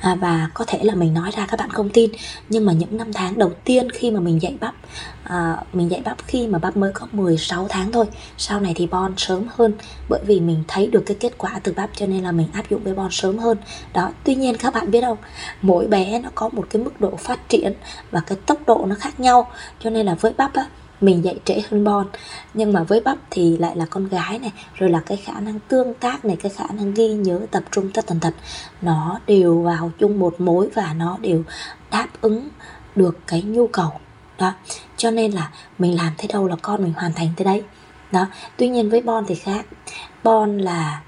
à, 0.03 0.15
và 0.15 0.49
có 0.53 0.65
thể 0.67 0.79
là 0.83 0.95
mình 0.95 1.13
nói 1.13 1.31
ra 1.37 1.45
các 1.45 1.59
bạn 1.59 1.69
không 1.69 1.89
tin 1.89 2.11
nhưng 2.49 2.65
mà 2.65 2.73
những 2.73 2.97
năm 2.97 3.13
tháng 3.13 3.37
đầu 3.37 3.51
tiên 3.63 3.89
khi 3.89 4.11
mà 4.11 4.19
mình 4.19 4.41
dạy 4.41 4.55
bắp 4.59 4.75
à, 5.23 5.57
mình 5.73 5.91
dạy 5.91 6.01
bắp 6.05 6.17
khi 6.27 6.47
mà 6.47 6.59
bắp 6.59 6.77
mới 6.77 6.91
có 6.93 7.07
16 7.11 7.67
tháng 7.69 7.91
thôi 7.91 8.05
sau 8.37 8.59
này 8.59 8.73
thì 8.75 8.87
bon 8.87 9.13
sớm 9.17 9.45
hơn. 9.55 9.73
Bởi 10.09 10.19
vì 10.25 10.39
mình 10.39 10.63
thấy 10.67 10.87
được 10.87 11.03
cái 11.05 11.17
kết 11.19 11.37
quả 11.37 11.59
từ 11.63 11.73
bắp 11.73 11.89
cho 11.95 12.05
nên 12.05 12.23
là 12.23 12.31
mình 12.31 12.47
áp 12.53 12.69
dụng 12.69 12.83
với 12.83 12.93
bon 12.93 13.11
sớm 13.11 13.37
hơn. 13.37 13.57
Đó 13.93 14.11
tuy 14.23 14.35
nhiên 14.35 14.57
các 14.57 14.73
bạn 14.73 14.91
biết 14.91 15.01
không 15.01 15.17
mỗi 15.61 15.87
bé 15.87 16.19
nó 16.19 16.29
có 16.35 16.49
một 16.49 16.67
cái 16.69 16.81
mức 16.81 17.01
độ 17.01 17.15
phát 17.15 17.49
triển 17.49 17.73
và 18.11 18.19
cái 18.19 18.37
tốc 18.45 18.59
độ 18.67 18.85
nó 18.87 18.95
khác 18.99 19.19
nhau. 19.19 19.51
Cho 19.79 19.89
nên 19.89 20.05
là 20.05 20.15
với 20.15 20.33
bắp 20.37 20.53
á 20.53 20.65
mình 21.01 21.23
dạy 21.23 21.35
trễ 21.45 21.61
hơn 21.69 21.83
Bon. 21.83 22.07
Nhưng 22.53 22.73
mà 22.73 22.83
với 22.83 22.99
bắp 22.99 23.17
thì 23.29 23.57
lại 23.57 23.75
là 23.75 23.85
con 23.85 24.07
gái 24.07 24.39
này 24.39 24.51
rồi 24.75 24.89
là 24.89 24.99
cái 25.05 25.17
khả 25.17 25.39
năng 25.39 25.59
tương 25.59 25.93
tác 25.93 26.25
này 26.25 26.37
cái 26.43 26.51
khả 26.55 26.65
năng 26.73 26.93
ghi 26.93 27.07
nhớ 27.07 27.39
tập 27.51 27.63
trung 27.71 27.91
tất 27.93 28.07
tần 28.07 28.19
tật. 28.19 28.33
Nó 28.81 29.19
đều 29.27 29.61
vào 29.61 29.91
chung 29.99 30.19
một 30.19 30.41
mối 30.41 30.69
và 30.73 30.93
nó 30.93 31.17
đều 31.21 31.43
đáp 31.91 32.07
ứng 32.21 32.49
được 32.95 33.17
cái 33.27 33.41
nhu 33.41 33.67
cầu. 33.67 33.91
Đó. 34.39 34.53
Cho 34.97 35.11
nên 35.11 35.31
là 35.31 35.51
mình 35.79 35.95
làm 35.97 36.13
thế 36.17 36.27
đâu 36.33 36.47
là 36.47 36.55
con 36.61 36.83
mình 36.83 36.93
hoàn 36.93 37.13
thành 37.13 37.29
tới 37.37 37.45
đấy. 37.45 37.63
Đó. 38.11 38.27
Tuy 38.57 38.69
nhiên 38.69 38.89
với 38.89 39.01
Bon 39.01 39.25
thì 39.27 39.35
khác. 39.35 39.65
Bon 40.23 40.57
là 40.57 41.01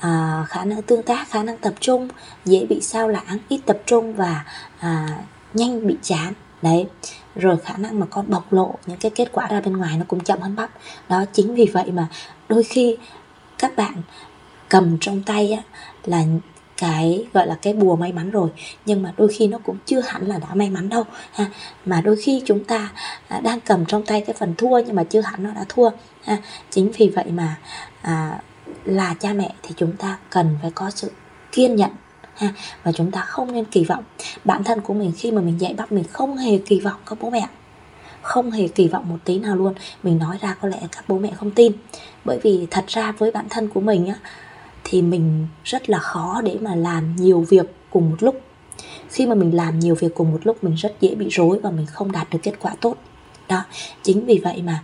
à, 0.00 0.44
khả 0.48 0.64
năng 0.64 0.82
tương 0.82 1.02
tác 1.02 1.30
khả 1.30 1.42
năng 1.42 1.58
tập 1.58 1.74
trung 1.80 2.08
dễ 2.44 2.66
bị 2.68 2.80
sao 2.80 3.08
lãng 3.08 3.38
ít 3.48 3.60
tập 3.66 3.78
trung 3.86 4.14
và 4.14 4.44
à, 4.78 5.08
nhanh 5.54 5.86
bị 5.86 5.96
chán. 6.02 6.32
Đấy 6.62 6.86
rồi 7.36 7.56
khả 7.56 7.76
năng 7.76 8.00
mà 8.00 8.06
con 8.10 8.30
bộc 8.30 8.52
lộ 8.52 8.74
những 8.86 8.98
cái 8.98 9.10
kết 9.14 9.28
quả 9.32 9.46
ra 9.46 9.60
bên 9.60 9.76
ngoài 9.76 9.96
nó 9.98 10.04
cũng 10.08 10.20
chậm 10.20 10.40
hơn 10.40 10.56
bắp. 10.56 10.70
Đó 11.08 11.24
chính 11.32 11.54
vì 11.54 11.66
vậy 11.72 11.90
mà 11.90 12.06
đôi 12.48 12.62
khi 12.62 12.96
các 13.58 13.76
bạn 13.76 13.94
cầm 14.68 14.96
trong 15.00 15.22
tay 15.22 15.52
á, 15.52 15.62
là 16.04 16.24
cái 16.76 17.26
gọi 17.32 17.46
là 17.46 17.54
cái 17.62 17.72
bùa 17.72 17.96
may 17.96 18.12
mắn 18.12 18.30
rồi 18.30 18.48
nhưng 18.86 19.02
mà 19.02 19.12
đôi 19.16 19.28
khi 19.28 19.46
nó 19.46 19.58
cũng 19.58 19.76
chưa 19.86 20.00
hẳn 20.00 20.26
là 20.26 20.38
đã 20.38 20.54
may 20.54 20.70
mắn 20.70 20.88
đâu 20.88 21.04
ha. 21.32 21.46
Mà 21.84 22.00
đôi 22.00 22.16
khi 22.16 22.42
chúng 22.46 22.64
ta 22.64 22.92
à, 23.28 23.40
đang 23.40 23.60
cầm 23.60 23.86
trong 23.86 24.02
tay 24.06 24.20
cái 24.26 24.36
phần 24.38 24.54
thua 24.58 24.78
nhưng 24.86 24.96
mà 24.96 25.04
chưa 25.04 25.20
hẳn 25.20 25.42
nó 25.42 25.50
đã 25.50 25.64
thua 25.68 25.90
ha. 26.24 26.36
Chính 26.70 26.92
vì 26.98 27.08
vậy 27.08 27.24
mà 27.30 27.56
à, 28.02 28.40
là 28.84 29.14
cha 29.14 29.32
mẹ 29.32 29.54
thì 29.62 29.74
chúng 29.76 29.96
ta 29.96 30.18
cần 30.30 30.58
phải 30.62 30.70
có 30.74 30.90
sự 30.90 31.10
kiên 31.52 31.76
nhẫn 31.76 31.90
ha, 32.36 32.52
và 32.82 32.92
chúng 32.92 33.10
ta 33.10 33.20
không 33.20 33.52
nên 33.52 33.64
kỳ 33.64 33.84
vọng. 33.84 34.04
Bản 34.44 34.64
thân 34.64 34.80
của 34.80 34.94
mình 34.94 35.12
khi 35.16 35.30
mà 35.30 35.40
mình 35.40 35.60
dạy 35.60 35.74
bắt 35.74 35.92
mình 35.92 36.04
không 36.04 36.36
hề 36.36 36.58
kỳ 36.58 36.80
vọng 36.80 37.00
các 37.06 37.18
bố 37.20 37.30
mẹ. 37.30 37.48
Không 38.22 38.50
hề 38.50 38.68
kỳ 38.68 38.88
vọng 38.88 39.08
một 39.08 39.18
tí 39.24 39.38
nào 39.38 39.56
luôn. 39.56 39.74
Mình 40.02 40.18
nói 40.18 40.38
ra 40.40 40.56
có 40.60 40.68
lẽ 40.68 40.80
các 40.92 41.04
bố 41.08 41.18
mẹ 41.18 41.30
không 41.36 41.50
tin. 41.50 41.72
Bởi 42.24 42.38
vì 42.42 42.66
thật 42.70 42.84
ra 42.88 43.12
với 43.18 43.30
bản 43.30 43.46
thân 43.50 43.68
của 43.68 43.80
mình 43.80 44.06
á, 44.06 44.14
thì 44.84 45.02
mình 45.02 45.46
rất 45.64 45.90
là 45.90 45.98
khó 45.98 46.40
để 46.44 46.58
mà 46.60 46.74
làm 46.74 47.16
nhiều 47.16 47.46
việc 47.48 47.74
cùng 47.90 48.10
một 48.10 48.16
lúc. 48.20 48.40
Khi 49.08 49.26
mà 49.26 49.34
mình 49.34 49.56
làm 49.56 49.78
nhiều 49.78 49.94
việc 49.94 50.14
cùng 50.14 50.32
một 50.32 50.40
lúc, 50.44 50.64
mình 50.64 50.74
rất 50.74 50.96
dễ 51.00 51.14
bị 51.14 51.28
rối 51.30 51.58
và 51.58 51.70
mình 51.70 51.86
không 51.86 52.12
đạt 52.12 52.30
được 52.30 52.38
kết 52.42 52.54
quả 52.60 52.74
tốt. 52.80 52.96
Đó, 53.48 53.62
chính 54.02 54.26
vì 54.26 54.40
vậy 54.44 54.62
mà 54.62 54.82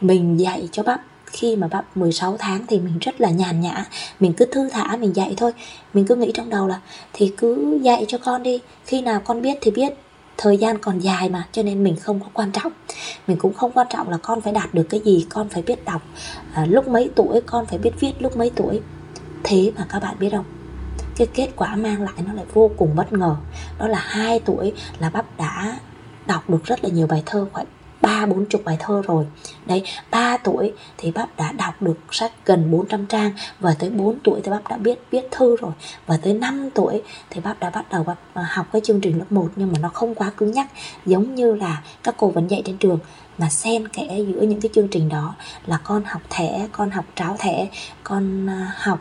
mình 0.00 0.40
dạy 0.40 0.68
cho 0.72 0.82
bắp 0.82 1.00
khi 1.32 1.56
mà 1.56 1.68
bắp 1.68 1.96
16 1.96 2.36
tháng 2.38 2.66
thì 2.66 2.78
mình 2.80 2.98
rất 3.00 3.20
là 3.20 3.30
nhàn 3.30 3.60
nhã. 3.60 3.84
Mình 4.20 4.32
cứ 4.32 4.44
thư 4.44 4.68
thả 4.68 4.96
mình 4.96 5.16
dạy 5.16 5.34
thôi. 5.36 5.52
Mình 5.94 6.04
cứ 6.06 6.16
nghĩ 6.16 6.30
trong 6.34 6.50
đầu 6.50 6.68
là 6.68 6.80
thì 7.12 7.32
cứ 7.36 7.78
dạy 7.82 8.04
cho 8.08 8.18
con 8.18 8.42
đi. 8.42 8.60
Khi 8.86 9.02
nào 9.02 9.20
con 9.24 9.42
biết 9.42 9.58
thì 9.60 9.70
biết. 9.70 9.92
Thời 10.36 10.56
gian 10.56 10.78
còn 10.78 10.98
dài 10.98 11.28
mà 11.28 11.46
cho 11.52 11.62
nên 11.62 11.84
mình 11.84 11.96
không 11.96 12.20
có 12.20 12.26
quan 12.32 12.52
trọng. 12.52 12.72
Mình 13.26 13.36
cũng 13.36 13.54
không 13.54 13.72
quan 13.72 13.86
trọng 13.90 14.10
là 14.10 14.16
con 14.16 14.40
phải 14.40 14.52
đạt 14.52 14.74
được 14.74 14.86
cái 14.90 15.00
gì 15.04 15.26
con 15.28 15.48
phải 15.48 15.62
biết 15.62 15.84
đọc 15.84 16.02
à, 16.52 16.66
lúc 16.66 16.88
mấy 16.88 17.10
tuổi 17.14 17.40
con 17.46 17.66
phải 17.66 17.78
biết 17.78 17.90
viết 18.00 18.12
lúc 18.18 18.36
mấy 18.36 18.50
tuổi. 18.56 18.80
Thế 19.42 19.72
mà 19.76 19.86
các 19.88 20.02
bạn 20.02 20.16
biết 20.18 20.30
không? 20.32 20.44
Cái 21.16 21.26
kết 21.34 21.48
quả 21.56 21.76
mang 21.76 22.02
lại 22.02 22.14
nó 22.26 22.32
lại 22.32 22.44
vô 22.54 22.70
cùng 22.76 22.96
bất 22.96 23.12
ngờ. 23.12 23.36
Đó 23.78 23.88
là 23.88 23.98
hai 23.98 24.40
tuổi 24.40 24.72
là 24.98 25.10
bắp 25.10 25.38
đã 25.38 25.78
đọc 26.26 26.50
được 26.50 26.64
rất 26.64 26.84
là 26.84 26.90
nhiều 26.90 27.06
bài 27.06 27.22
thơ 27.26 27.46
khoảng 27.52 27.66
ba, 28.00 28.26
bốn 28.26 28.46
chục 28.46 28.64
bài 28.64 28.76
thơ 28.80 29.02
rồi. 29.06 29.26
Đấy, 29.66 29.82
ba 30.10 30.36
tuổi 30.36 30.72
thì 30.98 31.10
bắp 31.10 31.36
đã 31.36 31.52
đọc 31.52 31.82
được 31.82 31.98
sách 32.10 32.32
gần 32.44 32.70
400 32.70 33.06
trang 33.06 33.30
và 33.60 33.74
tới 33.78 33.90
4 33.90 34.18
tuổi 34.24 34.40
thì 34.44 34.50
bắp 34.50 34.68
đã 34.68 34.76
biết 34.76 34.98
viết 35.10 35.28
thư 35.30 35.56
rồi. 35.56 35.72
Và 36.06 36.16
tới 36.22 36.34
5 36.34 36.70
tuổi 36.74 37.02
thì 37.30 37.40
bắp 37.40 37.60
đã 37.60 37.70
bắt 37.70 37.86
đầu 37.90 38.04
bắp 38.04 38.18
à, 38.34 38.48
học 38.50 38.66
cái 38.72 38.82
chương 38.84 39.00
trình 39.00 39.18
lớp 39.18 39.32
1 39.32 39.48
nhưng 39.56 39.72
mà 39.72 39.78
nó 39.78 39.88
không 39.88 40.14
quá 40.14 40.30
cứng 40.36 40.52
nhắc, 40.52 40.66
giống 41.06 41.34
như 41.34 41.54
là 41.54 41.82
các 42.02 42.14
cô 42.18 42.28
vẫn 42.28 42.50
dạy 42.50 42.62
trên 42.64 42.76
trường 42.76 42.98
mà 43.38 43.48
xen 43.48 43.88
kẽ 43.88 44.18
giữa 44.28 44.40
những 44.40 44.60
cái 44.60 44.70
chương 44.74 44.88
trình 44.88 45.08
đó, 45.08 45.34
là 45.66 45.78
con 45.84 46.04
học 46.04 46.22
thẻ, 46.30 46.68
con 46.72 46.90
học 46.90 47.04
tráo 47.14 47.36
thẻ, 47.38 47.68
con 48.04 48.50
à, 48.50 48.72
học 48.76 48.98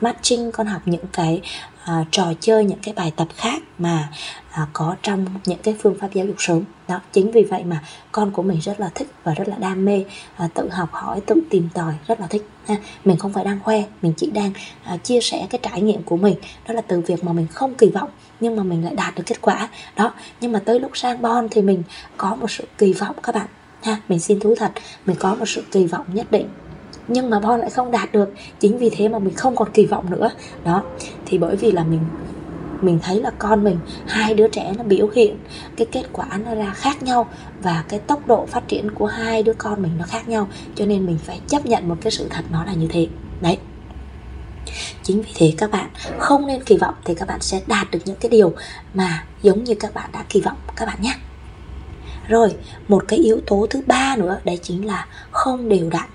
matching, 0.00 0.52
con 0.52 0.66
học 0.66 0.82
những 0.84 1.06
cái 1.12 1.40
à, 1.84 2.04
trò 2.10 2.32
chơi 2.40 2.64
những 2.64 2.78
cái 2.82 2.94
bài 2.94 3.12
tập 3.16 3.28
khác 3.36 3.62
mà 3.78 4.08
à, 4.50 4.66
có 4.72 4.96
trong 5.02 5.26
những 5.44 5.58
cái 5.62 5.74
phương 5.82 5.96
pháp 6.00 6.08
giáo 6.12 6.26
dục 6.26 6.36
sớm. 6.38 6.62
Đó 6.88 7.00
chính 7.12 7.30
vì 7.30 7.42
vậy 7.42 7.64
mà 7.64 7.82
con 8.12 8.30
của 8.30 8.42
mình 8.42 8.60
rất 8.60 8.80
là 8.80 8.90
thích 8.94 9.08
và 9.24 9.34
rất 9.34 9.48
là 9.48 9.56
đam 9.56 9.84
mê 9.84 10.04
à, 10.36 10.48
tự 10.54 10.68
học 10.68 10.88
hỏi 10.92 11.20
tự 11.20 11.34
tìm 11.50 11.68
tòi 11.74 11.94
rất 12.06 12.20
là 12.20 12.26
thích 12.26 12.48
ha. 12.66 12.76
mình 13.04 13.16
không 13.16 13.32
phải 13.32 13.44
đang 13.44 13.60
khoe 13.60 13.82
mình 14.02 14.12
chỉ 14.16 14.30
đang 14.30 14.52
à, 14.84 14.96
chia 14.96 15.20
sẻ 15.20 15.46
cái 15.50 15.58
trải 15.62 15.82
nghiệm 15.82 16.02
của 16.02 16.16
mình. 16.16 16.34
Đó 16.68 16.74
là 16.74 16.80
từ 16.80 17.00
việc 17.00 17.24
mà 17.24 17.32
mình 17.32 17.46
không 17.46 17.74
kỳ 17.74 17.90
vọng 17.90 18.10
nhưng 18.40 18.56
mà 18.56 18.62
mình 18.62 18.84
lại 18.84 18.94
đạt 18.94 19.14
được 19.14 19.24
kết 19.26 19.40
quả. 19.40 19.68
Đó 19.96 20.14
nhưng 20.40 20.52
mà 20.52 20.58
tới 20.58 20.80
lúc 20.80 20.90
sang 20.94 21.22
bon 21.22 21.48
thì 21.50 21.62
mình 21.62 21.82
có 22.16 22.34
một 22.34 22.50
sự 22.50 22.64
kỳ 22.78 22.92
vọng 22.92 23.16
các 23.22 23.34
bạn 23.34 23.46
ha. 23.82 23.96
Mình 24.08 24.20
xin 24.20 24.40
thú 24.40 24.54
thật 24.58 24.72
mình 25.06 25.16
có 25.20 25.34
một 25.34 25.48
sự 25.48 25.62
kỳ 25.72 25.86
vọng 25.86 26.06
nhất 26.12 26.30
định 26.30 26.48
nhưng 27.08 27.30
mà 27.30 27.40
Bon 27.40 27.60
lại 27.60 27.70
không 27.70 27.90
đạt 27.90 28.12
được. 28.12 28.32
Chính 28.60 28.78
vì 28.78 28.90
thế 28.90 29.08
mà 29.08 29.18
mình 29.18 29.34
không 29.34 29.56
còn 29.56 29.68
kỳ 29.74 29.86
vọng 29.86 30.10
nữa. 30.10 30.30
Đó, 30.64 30.82
thì 31.26 31.38
bởi 31.38 31.56
vì 31.56 31.72
là 31.72 31.84
mình 31.84 32.00
mình 32.80 32.98
thấy 33.02 33.20
là 33.20 33.30
con 33.38 33.64
mình, 33.64 33.78
hai 34.06 34.34
đứa 34.34 34.48
trẻ 34.48 34.72
nó 34.78 34.84
biểu 34.84 35.08
hiện 35.14 35.38
cái 35.76 35.86
kết 35.92 36.02
quả 36.12 36.26
nó 36.44 36.54
ra 36.54 36.72
khác 36.74 37.02
nhau 37.02 37.28
và 37.62 37.84
cái 37.88 38.00
tốc 38.00 38.26
độ 38.26 38.46
phát 38.46 38.68
triển 38.68 38.90
của 38.90 39.06
hai 39.06 39.42
đứa 39.42 39.52
con 39.58 39.82
mình 39.82 39.92
nó 39.98 40.04
khác 40.08 40.28
nhau. 40.28 40.48
Cho 40.74 40.86
nên 40.86 41.06
mình 41.06 41.18
phải 41.24 41.40
chấp 41.48 41.66
nhận 41.66 41.88
một 41.88 41.96
cái 42.00 42.10
sự 42.10 42.26
thật 42.30 42.44
nó 42.50 42.64
là 42.64 42.72
như 42.72 42.86
thế. 42.90 43.06
Đấy. 43.40 43.58
Chính 45.02 45.22
vì 45.22 45.30
thế 45.34 45.52
các 45.58 45.70
bạn 45.70 45.90
không 46.18 46.46
nên 46.46 46.64
kỳ 46.64 46.76
vọng 46.76 46.94
thì 47.04 47.14
các 47.14 47.28
bạn 47.28 47.40
sẽ 47.40 47.60
đạt 47.66 47.90
được 47.90 47.98
những 48.04 48.16
cái 48.20 48.30
điều 48.30 48.52
mà 48.94 49.24
giống 49.42 49.64
như 49.64 49.74
các 49.74 49.94
bạn 49.94 50.10
đã 50.12 50.24
kỳ 50.28 50.40
vọng, 50.40 50.56
các 50.76 50.86
bạn 50.86 50.98
nhé. 51.02 51.14
Rồi, 52.28 52.54
một 52.88 53.04
cái 53.08 53.18
yếu 53.18 53.40
tố 53.46 53.66
thứ 53.70 53.80
ba 53.86 54.16
nữa, 54.16 54.38
đấy 54.44 54.58
chính 54.62 54.86
là 54.86 55.06
không 55.30 55.68
đều 55.68 55.90
đặn 55.90 56.08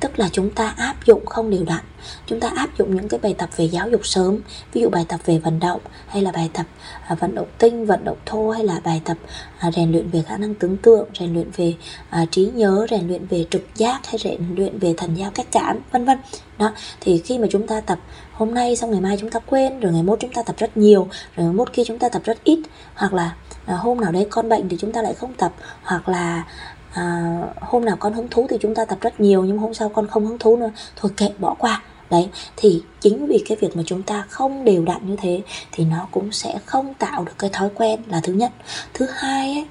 tức 0.00 0.18
là 0.18 0.28
chúng 0.32 0.50
ta 0.50 0.74
áp 0.76 0.96
dụng 1.06 1.26
không 1.26 1.50
đều 1.50 1.64
đặn. 1.64 1.80
Chúng 2.26 2.40
ta 2.40 2.52
áp 2.56 2.78
dụng 2.78 2.96
những 2.96 3.08
cái 3.08 3.20
bài 3.20 3.34
tập 3.38 3.48
về 3.56 3.64
giáo 3.64 3.90
dục 3.90 4.06
sớm 4.06 4.38
ví 4.72 4.80
dụ 4.80 4.88
bài 4.88 5.04
tập 5.08 5.20
về 5.24 5.38
vận 5.38 5.60
động 5.60 5.80
hay 6.08 6.22
là 6.22 6.32
bài 6.32 6.50
tập 6.52 6.66
à, 7.06 7.14
vận 7.14 7.34
động 7.34 7.46
tinh 7.58 7.86
vận 7.86 8.04
động 8.04 8.16
thô 8.26 8.50
hay 8.50 8.64
là 8.64 8.80
bài 8.84 9.02
tập 9.04 9.16
à, 9.58 9.70
rèn 9.70 9.92
luyện 9.92 10.10
về 10.10 10.22
khả 10.22 10.36
năng 10.36 10.54
tưởng 10.54 10.76
tượng 10.76 11.08
rèn 11.18 11.34
luyện 11.34 11.50
về 11.56 11.74
à, 12.10 12.24
trí 12.30 12.50
nhớ 12.54 12.86
rèn 12.90 13.08
luyện 13.08 13.26
về 13.26 13.46
trực 13.50 13.62
giác 13.76 14.00
hay 14.06 14.18
rèn 14.18 14.54
luyện 14.56 14.78
về 14.78 14.94
thần 14.96 15.14
giao 15.14 15.30
cách 15.30 15.46
cảm 15.52 15.78
vân 15.92 16.04
vân. 16.04 16.18
Đó 16.58 16.72
thì 17.00 17.22
khi 17.24 17.38
mà 17.38 17.46
chúng 17.50 17.66
ta 17.66 17.80
tập 17.80 17.98
hôm 18.32 18.54
nay 18.54 18.76
xong 18.76 18.90
ngày 18.90 19.00
mai 19.00 19.16
chúng 19.20 19.30
ta 19.30 19.40
quên 19.46 19.80
rồi 19.80 19.92
ngày 19.92 20.02
mốt 20.02 20.20
chúng 20.20 20.32
ta 20.32 20.42
tập 20.42 20.56
rất 20.58 20.76
nhiều 20.76 21.08
rồi 21.36 21.44
ngày 21.46 21.54
mốt 21.54 21.72
kia 21.72 21.82
chúng 21.86 21.98
ta 21.98 22.08
tập 22.08 22.22
rất 22.24 22.44
ít 22.44 22.58
hoặc 22.94 23.14
là 23.14 23.34
à, 23.66 23.74
hôm 23.74 24.00
nào 24.00 24.12
đấy 24.12 24.26
con 24.30 24.48
bệnh 24.48 24.68
thì 24.68 24.76
chúng 24.80 24.92
ta 24.92 25.02
lại 25.02 25.14
không 25.14 25.34
tập 25.34 25.52
hoặc 25.82 26.08
là 26.08 26.44
à, 26.94 27.36
hôm 27.60 27.84
nào 27.84 27.96
con 28.00 28.12
hứng 28.12 28.28
thú 28.28 28.46
thì 28.50 28.56
chúng 28.60 28.74
ta 28.74 28.84
tập 28.84 28.98
rất 29.00 29.20
nhiều 29.20 29.44
nhưng 29.44 29.58
hôm 29.58 29.74
sau 29.74 29.88
con 29.88 30.06
không 30.06 30.26
hứng 30.26 30.38
thú 30.38 30.56
nữa 30.56 30.70
thôi 30.96 31.12
kệ 31.16 31.28
bỏ 31.38 31.54
qua. 31.58 31.82
Đấy 32.10 32.28
thì 32.56 32.82
chính 33.00 33.26
vì 33.26 33.44
cái 33.48 33.56
việc 33.60 33.76
mà 33.76 33.82
chúng 33.86 34.02
ta 34.02 34.24
không 34.28 34.64
đều 34.64 34.84
đặn 34.84 35.06
như 35.06 35.16
thế 35.22 35.42
thì 35.72 35.84
nó 35.84 36.08
cũng 36.10 36.32
sẽ 36.32 36.58
không 36.66 36.94
tạo 36.94 37.24
được 37.24 37.32
cái 37.38 37.50
thói 37.52 37.68
quen 37.74 38.00
là 38.06 38.20
thứ 38.22 38.32
nhất. 38.32 38.52
Thứ 38.94 39.06
hai 39.14 39.52
ấy, 39.52 39.66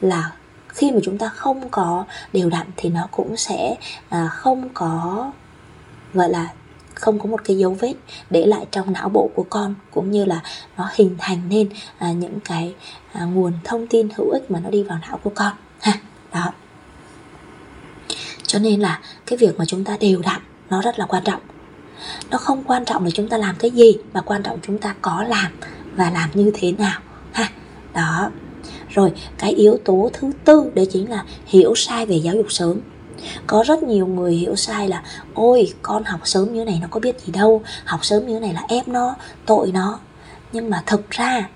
là 0.00 0.32
khi 0.68 0.90
mà 0.90 1.00
chúng 1.02 1.18
ta 1.18 1.28
không 1.28 1.68
có 1.70 2.04
đều 2.32 2.50
đặn 2.50 2.66
thì 2.76 2.88
nó 2.88 3.08
cũng 3.10 3.36
sẽ 3.36 3.76
à, 4.08 4.28
không 4.28 4.68
có 4.74 5.32
gọi 6.14 6.28
là 6.28 6.48
không 6.94 7.18
có 7.18 7.26
một 7.26 7.40
cái 7.44 7.58
dấu 7.58 7.76
vết 7.80 7.94
để 8.30 8.46
lại 8.46 8.66
trong 8.70 8.92
não 8.92 9.08
bộ 9.08 9.30
của 9.34 9.46
con 9.50 9.74
cũng 9.90 10.10
như 10.10 10.24
là 10.24 10.40
nó 10.76 10.88
hình 10.94 11.16
thành 11.18 11.48
nên 11.48 11.68
à, 11.98 12.12
những 12.12 12.40
cái 12.44 12.74
à, 13.12 13.24
nguồn 13.24 13.52
thông 13.64 13.86
tin 13.86 14.08
hữu 14.16 14.30
ích 14.30 14.50
mà 14.50 14.60
nó 14.60 14.70
đi 14.70 14.82
vào 14.82 14.98
não 15.08 15.18
của 15.18 15.32
con. 15.34 15.52
Ha 15.80 15.92
đó. 16.34 16.52
Cho 18.46 18.58
nên 18.58 18.80
là 18.80 19.00
cái 19.26 19.36
việc 19.36 19.58
mà 19.58 19.64
chúng 19.64 19.84
ta 19.84 19.96
đều 20.00 20.20
đặn, 20.20 20.40
nó 20.70 20.82
rất 20.82 20.98
là 20.98 21.06
quan 21.06 21.24
trọng. 21.24 21.40
Nó 22.30 22.38
không 22.38 22.64
quan 22.64 22.84
trọng 22.84 23.04
là 23.04 23.10
chúng 23.10 23.28
ta 23.28 23.38
làm 23.38 23.56
cái 23.58 23.70
gì, 23.70 23.96
mà 24.12 24.20
quan 24.20 24.42
trọng 24.42 24.58
chúng 24.62 24.78
ta 24.78 24.94
có 25.00 25.22
làm 25.22 25.52
và 25.96 26.10
làm 26.10 26.30
như 26.34 26.50
thế 26.54 26.72
nào, 26.72 27.00
ha. 27.32 27.48
Đó. 27.94 28.30
Rồi, 28.88 29.12
cái 29.38 29.52
yếu 29.52 29.78
tố 29.84 30.10
thứ 30.12 30.30
tư 30.44 30.70
đấy 30.74 30.86
chính 30.92 31.10
là 31.10 31.24
hiểu 31.46 31.74
sai 31.74 32.06
về 32.06 32.16
giáo 32.16 32.34
dục 32.34 32.52
sớm. 32.52 32.80
Có 33.46 33.64
rất 33.66 33.82
nhiều 33.82 34.06
người 34.06 34.34
hiểu 34.34 34.56
sai 34.56 34.88
là, 34.88 35.02
ôi, 35.34 35.72
con 35.82 36.04
học 36.04 36.20
sớm 36.24 36.52
như 36.52 36.64
này 36.64 36.78
nó 36.82 36.88
có 36.90 37.00
biết 37.00 37.20
gì 37.20 37.32
đâu, 37.32 37.62
học 37.84 38.04
sớm 38.04 38.26
như 38.26 38.40
này 38.40 38.52
là 38.54 38.64
ép 38.68 38.88
nó, 38.88 39.14
tội 39.46 39.72
nó. 39.72 39.98
Nhưng 40.52 40.70
mà 40.70 40.82
thực 40.86 41.10
ra 41.10 41.48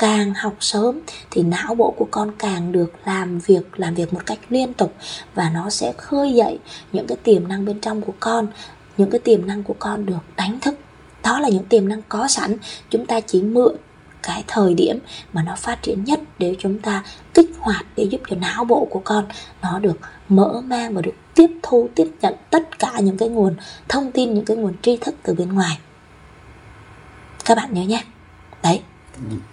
càng 0.00 0.34
học 0.34 0.56
sớm 0.60 1.00
thì 1.30 1.42
não 1.42 1.74
bộ 1.74 1.94
của 1.96 2.08
con 2.10 2.32
càng 2.38 2.72
được 2.72 2.92
làm 3.04 3.38
việc 3.38 3.80
làm 3.80 3.94
việc 3.94 4.12
một 4.14 4.26
cách 4.26 4.38
liên 4.48 4.74
tục 4.74 4.94
và 5.34 5.50
nó 5.54 5.70
sẽ 5.70 5.92
khơi 5.96 6.34
dậy 6.34 6.58
những 6.92 7.06
cái 7.06 7.16
tiềm 7.16 7.48
năng 7.48 7.64
bên 7.64 7.80
trong 7.80 8.02
của 8.02 8.12
con, 8.20 8.46
những 8.96 9.10
cái 9.10 9.18
tiềm 9.18 9.46
năng 9.46 9.62
của 9.62 9.74
con 9.78 10.06
được 10.06 10.18
đánh 10.36 10.60
thức. 10.60 10.74
Đó 11.24 11.40
là 11.40 11.48
những 11.48 11.64
tiềm 11.64 11.88
năng 11.88 12.02
có 12.08 12.28
sẵn. 12.28 12.56
Chúng 12.90 13.06
ta 13.06 13.20
chỉ 13.20 13.42
mượn 13.42 13.76
cái 14.22 14.44
thời 14.46 14.74
điểm 14.74 14.98
mà 15.32 15.42
nó 15.42 15.56
phát 15.56 15.82
triển 15.82 16.04
nhất 16.04 16.20
để 16.38 16.56
chúng 16.58 16.78
ta 16.78 17.04
kích 17.34 17.50
hoạt, 17.60 17.86
để 17.96 18.04
giúp 18.04 18.20
cho 18.28 18.36
não 18.36 18.64
bộ 18.64 18.86
của 18.90 19.00
con 19.04 19.24
nó 19.62 19.78
được 19.78 19.98
mở 20.28 20.60
mang 20.64 20.94
và 20.94 21.02
được 21.02 21.14
tiếp 21.34 21.50
thu, 21.62 21.88
tiếp 21.94 22.08
nhận 22.20 22.34
tất 22.50 22.78
cả 22.78 22.92
những 23.00 23.16
cái 23.16 23.28
nguồn 23.28 23.56
thông 23.88 24.12
tin, 24.12 24.34
những 24.34 24.44
cái 24.44 24.56
nguồn 24.56 24.74
tri 24.82 24.96
thức 24.96 25.14
từ 25.22 25.34
bên 25.34 25.52
ngoài. 25.52 25.78
Các 27.44 27.54
bạn 27.54 27.74
nhớ 27.74 27.82
nhé. 27.82 28.04
Đấy 28.62 28.82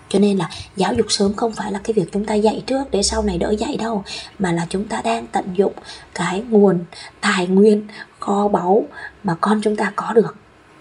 cho 0.09 0.19
nên 0.19 0.37
là 0.37 0.49
giáo 0.75 0.93
dục 0.93 1.05
sớm 1.09 1.33
không 1.33 1.51
phải 1.51 1.71
là 1.71 1.79
cái 1.83 1.93
việc 1.93 2.05
chúng 2.11 2.25
ta 2.25 2.33
dạy 2.33 2.63
trước 2.67 2.91
để 2.91 3.03
sau 3.03 3.23
này 3.23 3.37
đỡ 3.37 3.55
dạy 3.59 3.77
đâu, 3.77 4.03
mà 4.39 4.51
là 4.51 4.67
chúng 4.69 4.85
ta 4.87 5.01
đang 5.01 5.27
tận 5.27 5.45
dụng 5.53 5.73
cái 6.13 6.43
nguồn 6.49 6.79
tài 7.21 7.47
nguyên, 7.47 7.87
kho 8.19 8.47
báu 8.47 8.85
mà 9.23 9.35
con 9.41 9.61
chúng 9.63 9.75
ta 9.75 9.93
có 9.95 10.13
được 10.13 10.35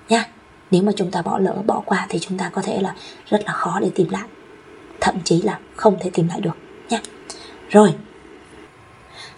nha. 0.09 0.27
Nếu 0.71 0.83
mà 0.83 0.93
chúng 0.97 1.11
ta 1.11 1.23
bỏ 1.23 1.39
lỡ, 1.39 1.63
bỏ 1.67 1.83
qua 1.87 2.07
thì 2.09 2.19
chúng 2.19 2.39
ta 2.39 2.49
có 2.49 2.63
thể 2.63 2.81
là 2.81 2.95
rất 3.27 3.45
là 3.47 3.53
khó 3.53 3.81
để 3.81 3.91
tìm 3.95 4.11
lại. 4.11 4.29
Thậm 5.01 5.15
chí 5.25 5.43
là 5.43 5.59
không 5.77 5.97
thể 6.01 6.11
tìm 6.11 6.29
lại 6.29 6.41
được 6.41 6.57
nha. 6.89 7.01
Rồi, 7.71 7.95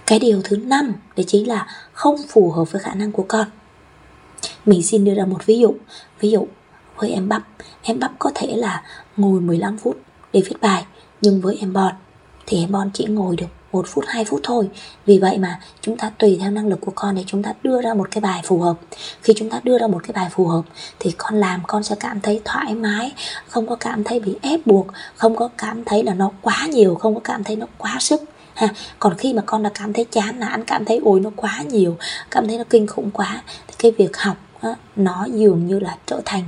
cái 0.07 0.19
điều 0.19 0.41
thứ 0.45 0.57
năm, 0.57 0.93
đấy 1.17 1.25
chính 1.29 1.49
là 1.49 1.67
không 1.93 2.17
phù 2.29 2.50
hợp 2.50 2.73
với 2.73 2.83
khả 2.83 2.95
năng 2.95 3.12
của 3.12 3.25
con. 3.29 3.47
Mình 4.67 4.83
xin 4.83 5.05
đưa 5.05 5.15
ra 5.15 5.25
một 5.25 5.47
ví 5.47 5.59
dụ. 5.59 5.75
Ví 6.21 6.31
dụ 6.31 6.47
với 6.97 7.11
em 7.11 7.29
bắp. 7.29 7.43
Em 7.83 8.00
bắp 8.00 8.12
có 8.19 8.31
thể 8.35 8.57
là 8.57 8.83
ngồi 9.17 9.41
15 9.41 9.79
phút 9.79 9.97
để 10.33 10.43
viết 10.47 10.57
bài 10.61 10.85
nhưng 11.21 11.41
với 11.41 11.57
em 11.61 11.73
bon 11.73 11.93
thì 12.47 12.61
em 12.61 12.73
bon 12.73 12.91
chỉ 12.95 13.05
ngồi 13.05 13.37
được 13.37 13.47
một 13.73 13.87
phút 13.88 14.05
2 14.09 14.25
phút 14.25 14.41
thôi. 14.43 14.69
Vì 15.07 15.19
vậy 15.19 15.38
mà 15.38 15.61
chúng 15.81 15.97
ta 15.97 16.11
tùy 16.19 16.38
theo 16.41 16.50
năng 16.50 16.69
lực 16.69 16.81
của 16.81 16.93
con 16.95 17.15
để 17.15 17.25
chúng 17.26 17.43
ta 17.43 17.53
đưa 17.62 17.83
ra 17.83 17.95
một 17.95 18.09
cái 18.11 18.21
bài 18.21 18.41
phù 18.45 18.61
hợp. 18.61 18.76
Khi 19.23 19.33
chúng 19.37 19.50
ta 19.50 19.61
đưa 19.65 19.79
ra 19.79 19.87
một 19.87 20.03
cái 20.03 20.12
bài 20.12 20.29
phù 20.31 20.47
hợp 20.47 20.62
thì 20.99 21.15
con 21.19 21.35
làm 21.35 21.61
con 21.67 21.83
sẽ 21.83 21.95
cảm 22.00 22.21
thấy 22.21 22.41
thoải 22.45 22.75
mái 22.75 23.12
không 23.49 23.67
có 23.67 23.76
cảm 23.76 24.05
thấy 24.05 24.21
bị 24.21 24.37
ép 24.43 24.67
buộc 24.67 24.87
không 25.17 25.37
có 25.37 25.49
cảm 25.59 25.85
thấy 25.85 26.03
là 26.03 26.15
nó 26.15 26.31
quá 26.43 26.67
nhiều 26.71 26.95
không 26.95 27.15
có 27.15 27.21
cảm 27.25 27.45
thấy 27.45 27.57
nó 27.57 27.67
quá 27.79 27.97
sức 28.00 28.23
ha. 28.55 28.69
Còn 28.99 29.15
khi 29.19 29.35
mà 29.35 29.43
con 29.47 29.62
đã 29.62 29.71
cảm 29.75 29.93
thấy 29.93 30.07
chán 30.11 30.41
nản 30.41 30.65
cảm 30.65 30.85
thấy 30.85 31.00
ôi 31.05 31.21
nó 31.21 31.31
quá 31.37 31.62
nhiều 31.69 31.97
cảm 32.31 32.49
thấy 32.49 32.59
nó 32.59 32.65
kinh 32.71 32.87
khủng 32.87 33.11
quá 33.11 33.43
thì 33.69 33.75
cái 33.79 33.93
việc 33.99 34.17
học 34.17 34.37
đó, 34.62 34.75
nó 34.97 35.25
dường 35.25 35.67
như 35.67 35.79
là 35.79 35.97
trở 36.07 36.21
thành 36.25 36.43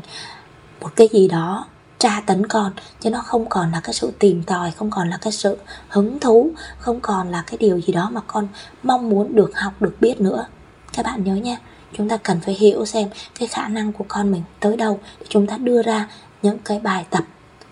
một 0.80 0.90
cái 0.96 1.08
gì 1.12 1.28
đó 1.28 1.66
tra 1.98 2.22
tấn 2.26 2.46
con 2.46 2.72
chứ 3.00 3.10
nó 3.10 3.20
không 3.20 3.48
còn 3.48 3.72
là 3.72 3.80
cái 3.80 3.94
sự 3.94 4.12
tìm 4.18 4.42
tòi 4.42 4.70
không 4.70 4.90
còn 4.90 5.10
là 5.10 5.18
cái 5.20 5.32
sự 5.32 5.56
hứng 5.88 6.20
thú 6.20 6.50
không 6.78 7.00
còn 7.00 7.30
là 7.30 7.44
cái 7.46 7.56
điều 7.58 7.80
gì 7.80 7.92
đó 7.92 8.08
mà 8.12 8.20
con 8.26 8.48
mong 8.82 9.10
muốn 9.10 9.36
được 9.36 9.50
học 9.54 9.72
được 9.80 9.96
biết 10.00 10.20
nữa. 10.20 10.46
Các 10.92 11.04
bạn 11.04 11.24
nhớ 11.24 11.34
nha 11.34 11.56
chúng 11.92 12.08
ta 12.08 12.16
cần 12.16 12.40
phải 12.40 12.54
hiểu 12.54 12.84
xem 12.84 13.08
cái 13.38 13.48
khả 13.48 13.68
năng 13.68 13.92
của 13.92 14.04
con 14.08 14.32
mình 14.32 14.42
tới 14.60 14.76
đâu 14.76 15.00
để 15.20 15.26
chúng 15.28 15.46
ta 15.46 15.56
đưa 15.56 15.82
ra 15.82 16.08
những 16.42 16.58
cái 16.58 16.80
bài 16.80 17.06
tập 17.10 17.24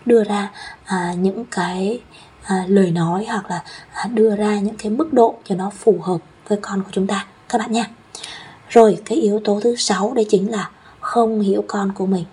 đưa 0.06 0.24
ra 0.24 0.50
à, 0.84 1.14
những 1.18 1.44
cái 1.50 2.00
à, 2.42 2.64
lời 2.68 2.90
nói 2.90 3.26
hoặc 3.28 3.50
là 3.50 3.62
à, 3.92 4.08
đưa 4.14 4.36
ra 4.36 4.60
những 4.60 4.76
cái 4.76 4.90
mức 4.92 5.12
độ 5.12 5.34
cho 5.44 5.54
nó 5.54 5.70
phù 5.70 5.98
hợp 6.02 6.18
với 6.48 6.58
con 6.62 6.82
của 6.82 6.90
chúng 6.92 7.06
ta. 7.06 7.26
Các 7.48 7.58
bạn 7.58 7.72
nha. 7.72 7.84
Rồi 8.68 8.98
cái 9.04 9.18
yếu 9.18 9.40
tố 9.44 9.60
thứ 9.64 9.76
sáu 9.76 10.12
đấy 10.14 10.26
chính 10.28 10.50
là 10.50 10.70
không 11.00 11.40
hiểu 11.40 11.64
con 11.68 11.92
của 11.92 12.06
mình 12.06 12.24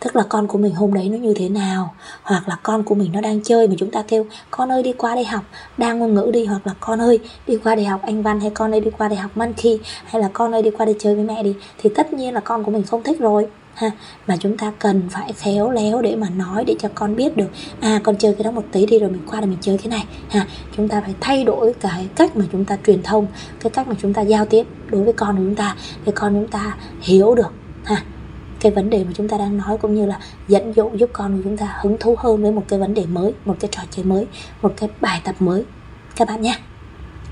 tức 0.00 0.16
là 0.16 0.22
con 0.28 0.46
của 0.46 0.58
mình 0.58 0.74
hôm 0.74 0.94
đấy 0.94 1.08
nó 1.08 1.16
như 1.16 1.34
thế 1.36 1.48
nào? 1.48 1.94
Hoặc 2.22 2.48
là 2.48 2.56
con 2.62 2.82
của 2.82 2.94
mình 2.94 3.12
nó 3.12 3.20
đang 3.20 3.42
chơi 3.42 3.68
mà 3.68 3.74
chúng 3.78 3.90
ta 3.90 4.02
kêu, 4.08 4.26
con 4.50 4.72
ơi, 4.72 4.82
đi 4.82 4.92
qua 4.92 5.14
đây 5.14 5.24
học 5.24 5.44
đang 5.78 5.98
ngôn 5.98 6.14
ngữ 6.14 6.30
đi. 6.32 6.44
Hoặc 6.44 6.66
là, 6.66 6.74
con 6.80 7.00
ơi, 7.00 7.18
đi 7.46 7.56
qua 7.64 7.74
đây 7.74 7.84
học 7.84 8.00
anh 8.02 8.22
văn 8.22 8.40
hay 8.40 8.50
con 8.50 8.74
ơi, 8.74 8.80
đi 8.80 8.90
qua 8.98 9.08
đây 9.08 9.18
học 9.18 9.30
monkey 9.34 9.78
hay 10.04 10.22
là 10.22 10.30
con 10.32 10.54
ơi, 10.54 10.62
đi 10.62 10.70
qua 10.70 10.86
đây 10.86 10.96
chơi 10.98 11.14
với 11.14 11.24
mẹ 11.24 11.42
đi. 11.42 11.54
Thì 11.78 11.90
tất 11.94 12.12
nhiên 12.12 12.34
là 12.34 12.40
con 12.40 12.64
của 12.64 12.70
mình 12.70 12.82
không 12.82 13.02
thích 13.02 13.20
rồi. 13.20 13.46
Ha, 13.74 13.90
mà 14.26 14.36
chúng 14.40 14.56
ta 14.56 14.72
cần 14.78 15.02
phải 15.10 15.32
khéo 15.32 15.70
léo 15.70 16.02
để 16.02 16.16
mà 16.16 16.28
nói 16.30 16.64
để 16.64 16.74
cho 16.78 16.88
con 16.94 17.16
biết 17.16 17.36
được 17.36 17.48
à 17.80 18.00
con 18.02 18.16
chơi 18.16 18.34
cái 18.34 18.44
đó 18.44 18.50
một 18.50 18.64
tí 18.72 18.86
đi 18.86 18.98
rồi 18.98 19.10
mình 19.10 19.22
qua 19.30 19.40
để 19.40 19.46
mình 19.46 19.58
chơi 19.60 19.78
cái 19.78 19.88
này. 19.88 20.04
Ha, 20.28 20.46
chúng 20.76 20.88
ta 20.88 21.00
phải 21.00 21.14
thay 21.20 21.44
đổi 21.44 21.74
cái 21.80 22.08
cách 22.16 22.36
mà 22.36 22.44
chúng 22.52 22.64
ta 22.64 22.78
truyền 22.86 23.02
thông, 23.02 23.26
cái 23.60 23.70
cách 23.70 23.88
mà 23.88 23.94
chúng 24.02 24.14
ta 24.14 24.22
giao 24.22 24.44
tiếp 24.44 24.66
đối 24.90 25.04
với 25.04 25.12
con 25.12 25.36
của 25.36 25.42
chúng 25.42 25.54
ta 25.54 25.76
để 26.04 26.12
con 26.16 26.34
chúng 26.34 26.48
ta 26.48 26.76
hiểu 27.00 27.34
được. 27.34 27.52
Ha 27.84 28.02
cái 28.60 28.72
vấn 28.72 28.90
đề 28.90 29.04
mà 29.04 29.10
chúng 29.14 29.28
ta 29.28 29.38
đang 29.38 29.56
nói 29.56 29.78
cũng 29.78 29.94
như 29.94 30.06
là 30.06 30.18
dẫn 30.48 30.72
dụ 30.76 30.90
giúp 30.94 31.10
con 31.12 31.36
của 31.36 31.42
chúng 31.44 31.56
ta 31.56 31.78
hứng 31.80 31.96
thú 31.98 32.14
hơn 32.18 32.42
với 32.42 32.52
một 32.52 32.62
cái 32.68 32.78
vấn 32.78 32.94
đề 32.94 33.06
mới 33.06 33.32
một 33.44 33.56
cái 33.60 33.68
trò 33.72 33.82
chơi 33.90 34.04
mới 34.04 34.26
một 34.62 34.72
cái 34.76 34.88
bài 35.00 35.20
tập 35.24 35.34
mới. 35.38 35.64
Các 36.16 36.28
bạn 36.28 36.42
nhé. 36.42 36.58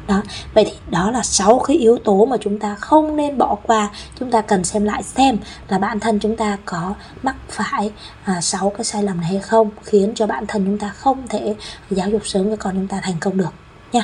Đó 0.09 0.23
vậy 0.55 0.65
thì 0.65 0.73
đó 0.91 1.11
là 1.11 1.23
sáu 1.23 1.59
cái 1.67 1.77
yếu 1.77 1.99
tố 2.05 2.25
mà 2.25 2.37
chúng 2.41 2.59
ta 2.59 2.75
không 2.75 3.17
nên 3.17 3.39
bỏ 3.39 3.55
qua. 3.63 3.91
Chúng 4.19 4.31
ta 4.31 4.41
cần 4.41 4.65
xem 4.65 4.85
lại 4.85 5.03
xem 5.03 5.39
là 5.69 5.79
bản 5.79 6.01
thân 6.01 6.19
chúng 6.19 6.37
ta 6.37 6.59
có 6.65 6.95
mắc 7.23 7.37
phải 7.49 7.91
à, 8.25 8.41
sáu 8.41 8.71
cái 8.71 8.85
sai 8.85 9.03
lầm 9.03 9.21
này 9.21 9.31
hay 9.31 9.41
không 9.41 9.71
khiến 9.85 10.13
cho 10.15 10.27
bản 10.27 10.47
thân 10.47 10.65
chúng 10.65 10.79
ta 10.79 10.89
không 10.89 11.29
thể 11.29 11.55
giáo 11.91 12.11
dục 12.11 12.27
sớm 12.27 12.49
với 12.49 12.57
con 12.57 12.75
chúng 12.75 12.89
ta 12.89 13.01
thành 13.03 13.17
công 13.21 13.37
được 13.37 13.53
nha. 13.93 14.03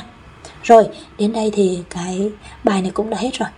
Rồi 0.63 0.87
đến 1.17 1.33
đây 1.33 1.51
thì 1.53 1.83
cái 1.89 2.31
bài 2.63 2.81
này 2.81 2.91
cũng 2.91 3.09
đã 3.09 3.17
hết 3.17 3.33
rồi 3.33 3.49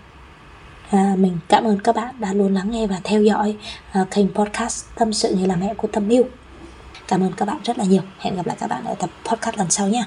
à, 0.92 1.16
mình 1.18 1.38
cảm 1.48 1.64
ơn 1.64 1.80
các 1.80 1.96
bạn 1.96 2.16
đã 2.20 2.34
luôn 2.34 2.54
lắng 2.54 2.72
nghe 2.72 2.88
và 2.88 3.00
theo 3.04 3.24
dõi 3.24 3.56
à, 3.92 4.06
kênh 4.12 4.34
podcast 4.34 4.86
tâm 4.96 5.14
sự 5.14 5.36
như 5.36 5.46
là 5.46 5.56
mẹ 5.56 5.74
của 5.74 5.88
tâm 5.88 6.10
yêu. 6.10 6.24
Cảm 7.08 7.24
ơn 7.24 7.32
các 7.38 7.46
bạn 7.46 7.58
rất 7.64 7.78
là 7.78 7.84
nhiều. 7.84 8.02
Hẹn 8.20 8.36
gặp 8.36 8.48
lại 8.48 8.58
các 8.60 8.68
bạn 8.68 8.86
ở 8.86 8.96
tập 8.96 9.10
podcast 9.26 9.58
lần 9.58 9.70
sau 9.70 9.88
nhé. 9.88 10.04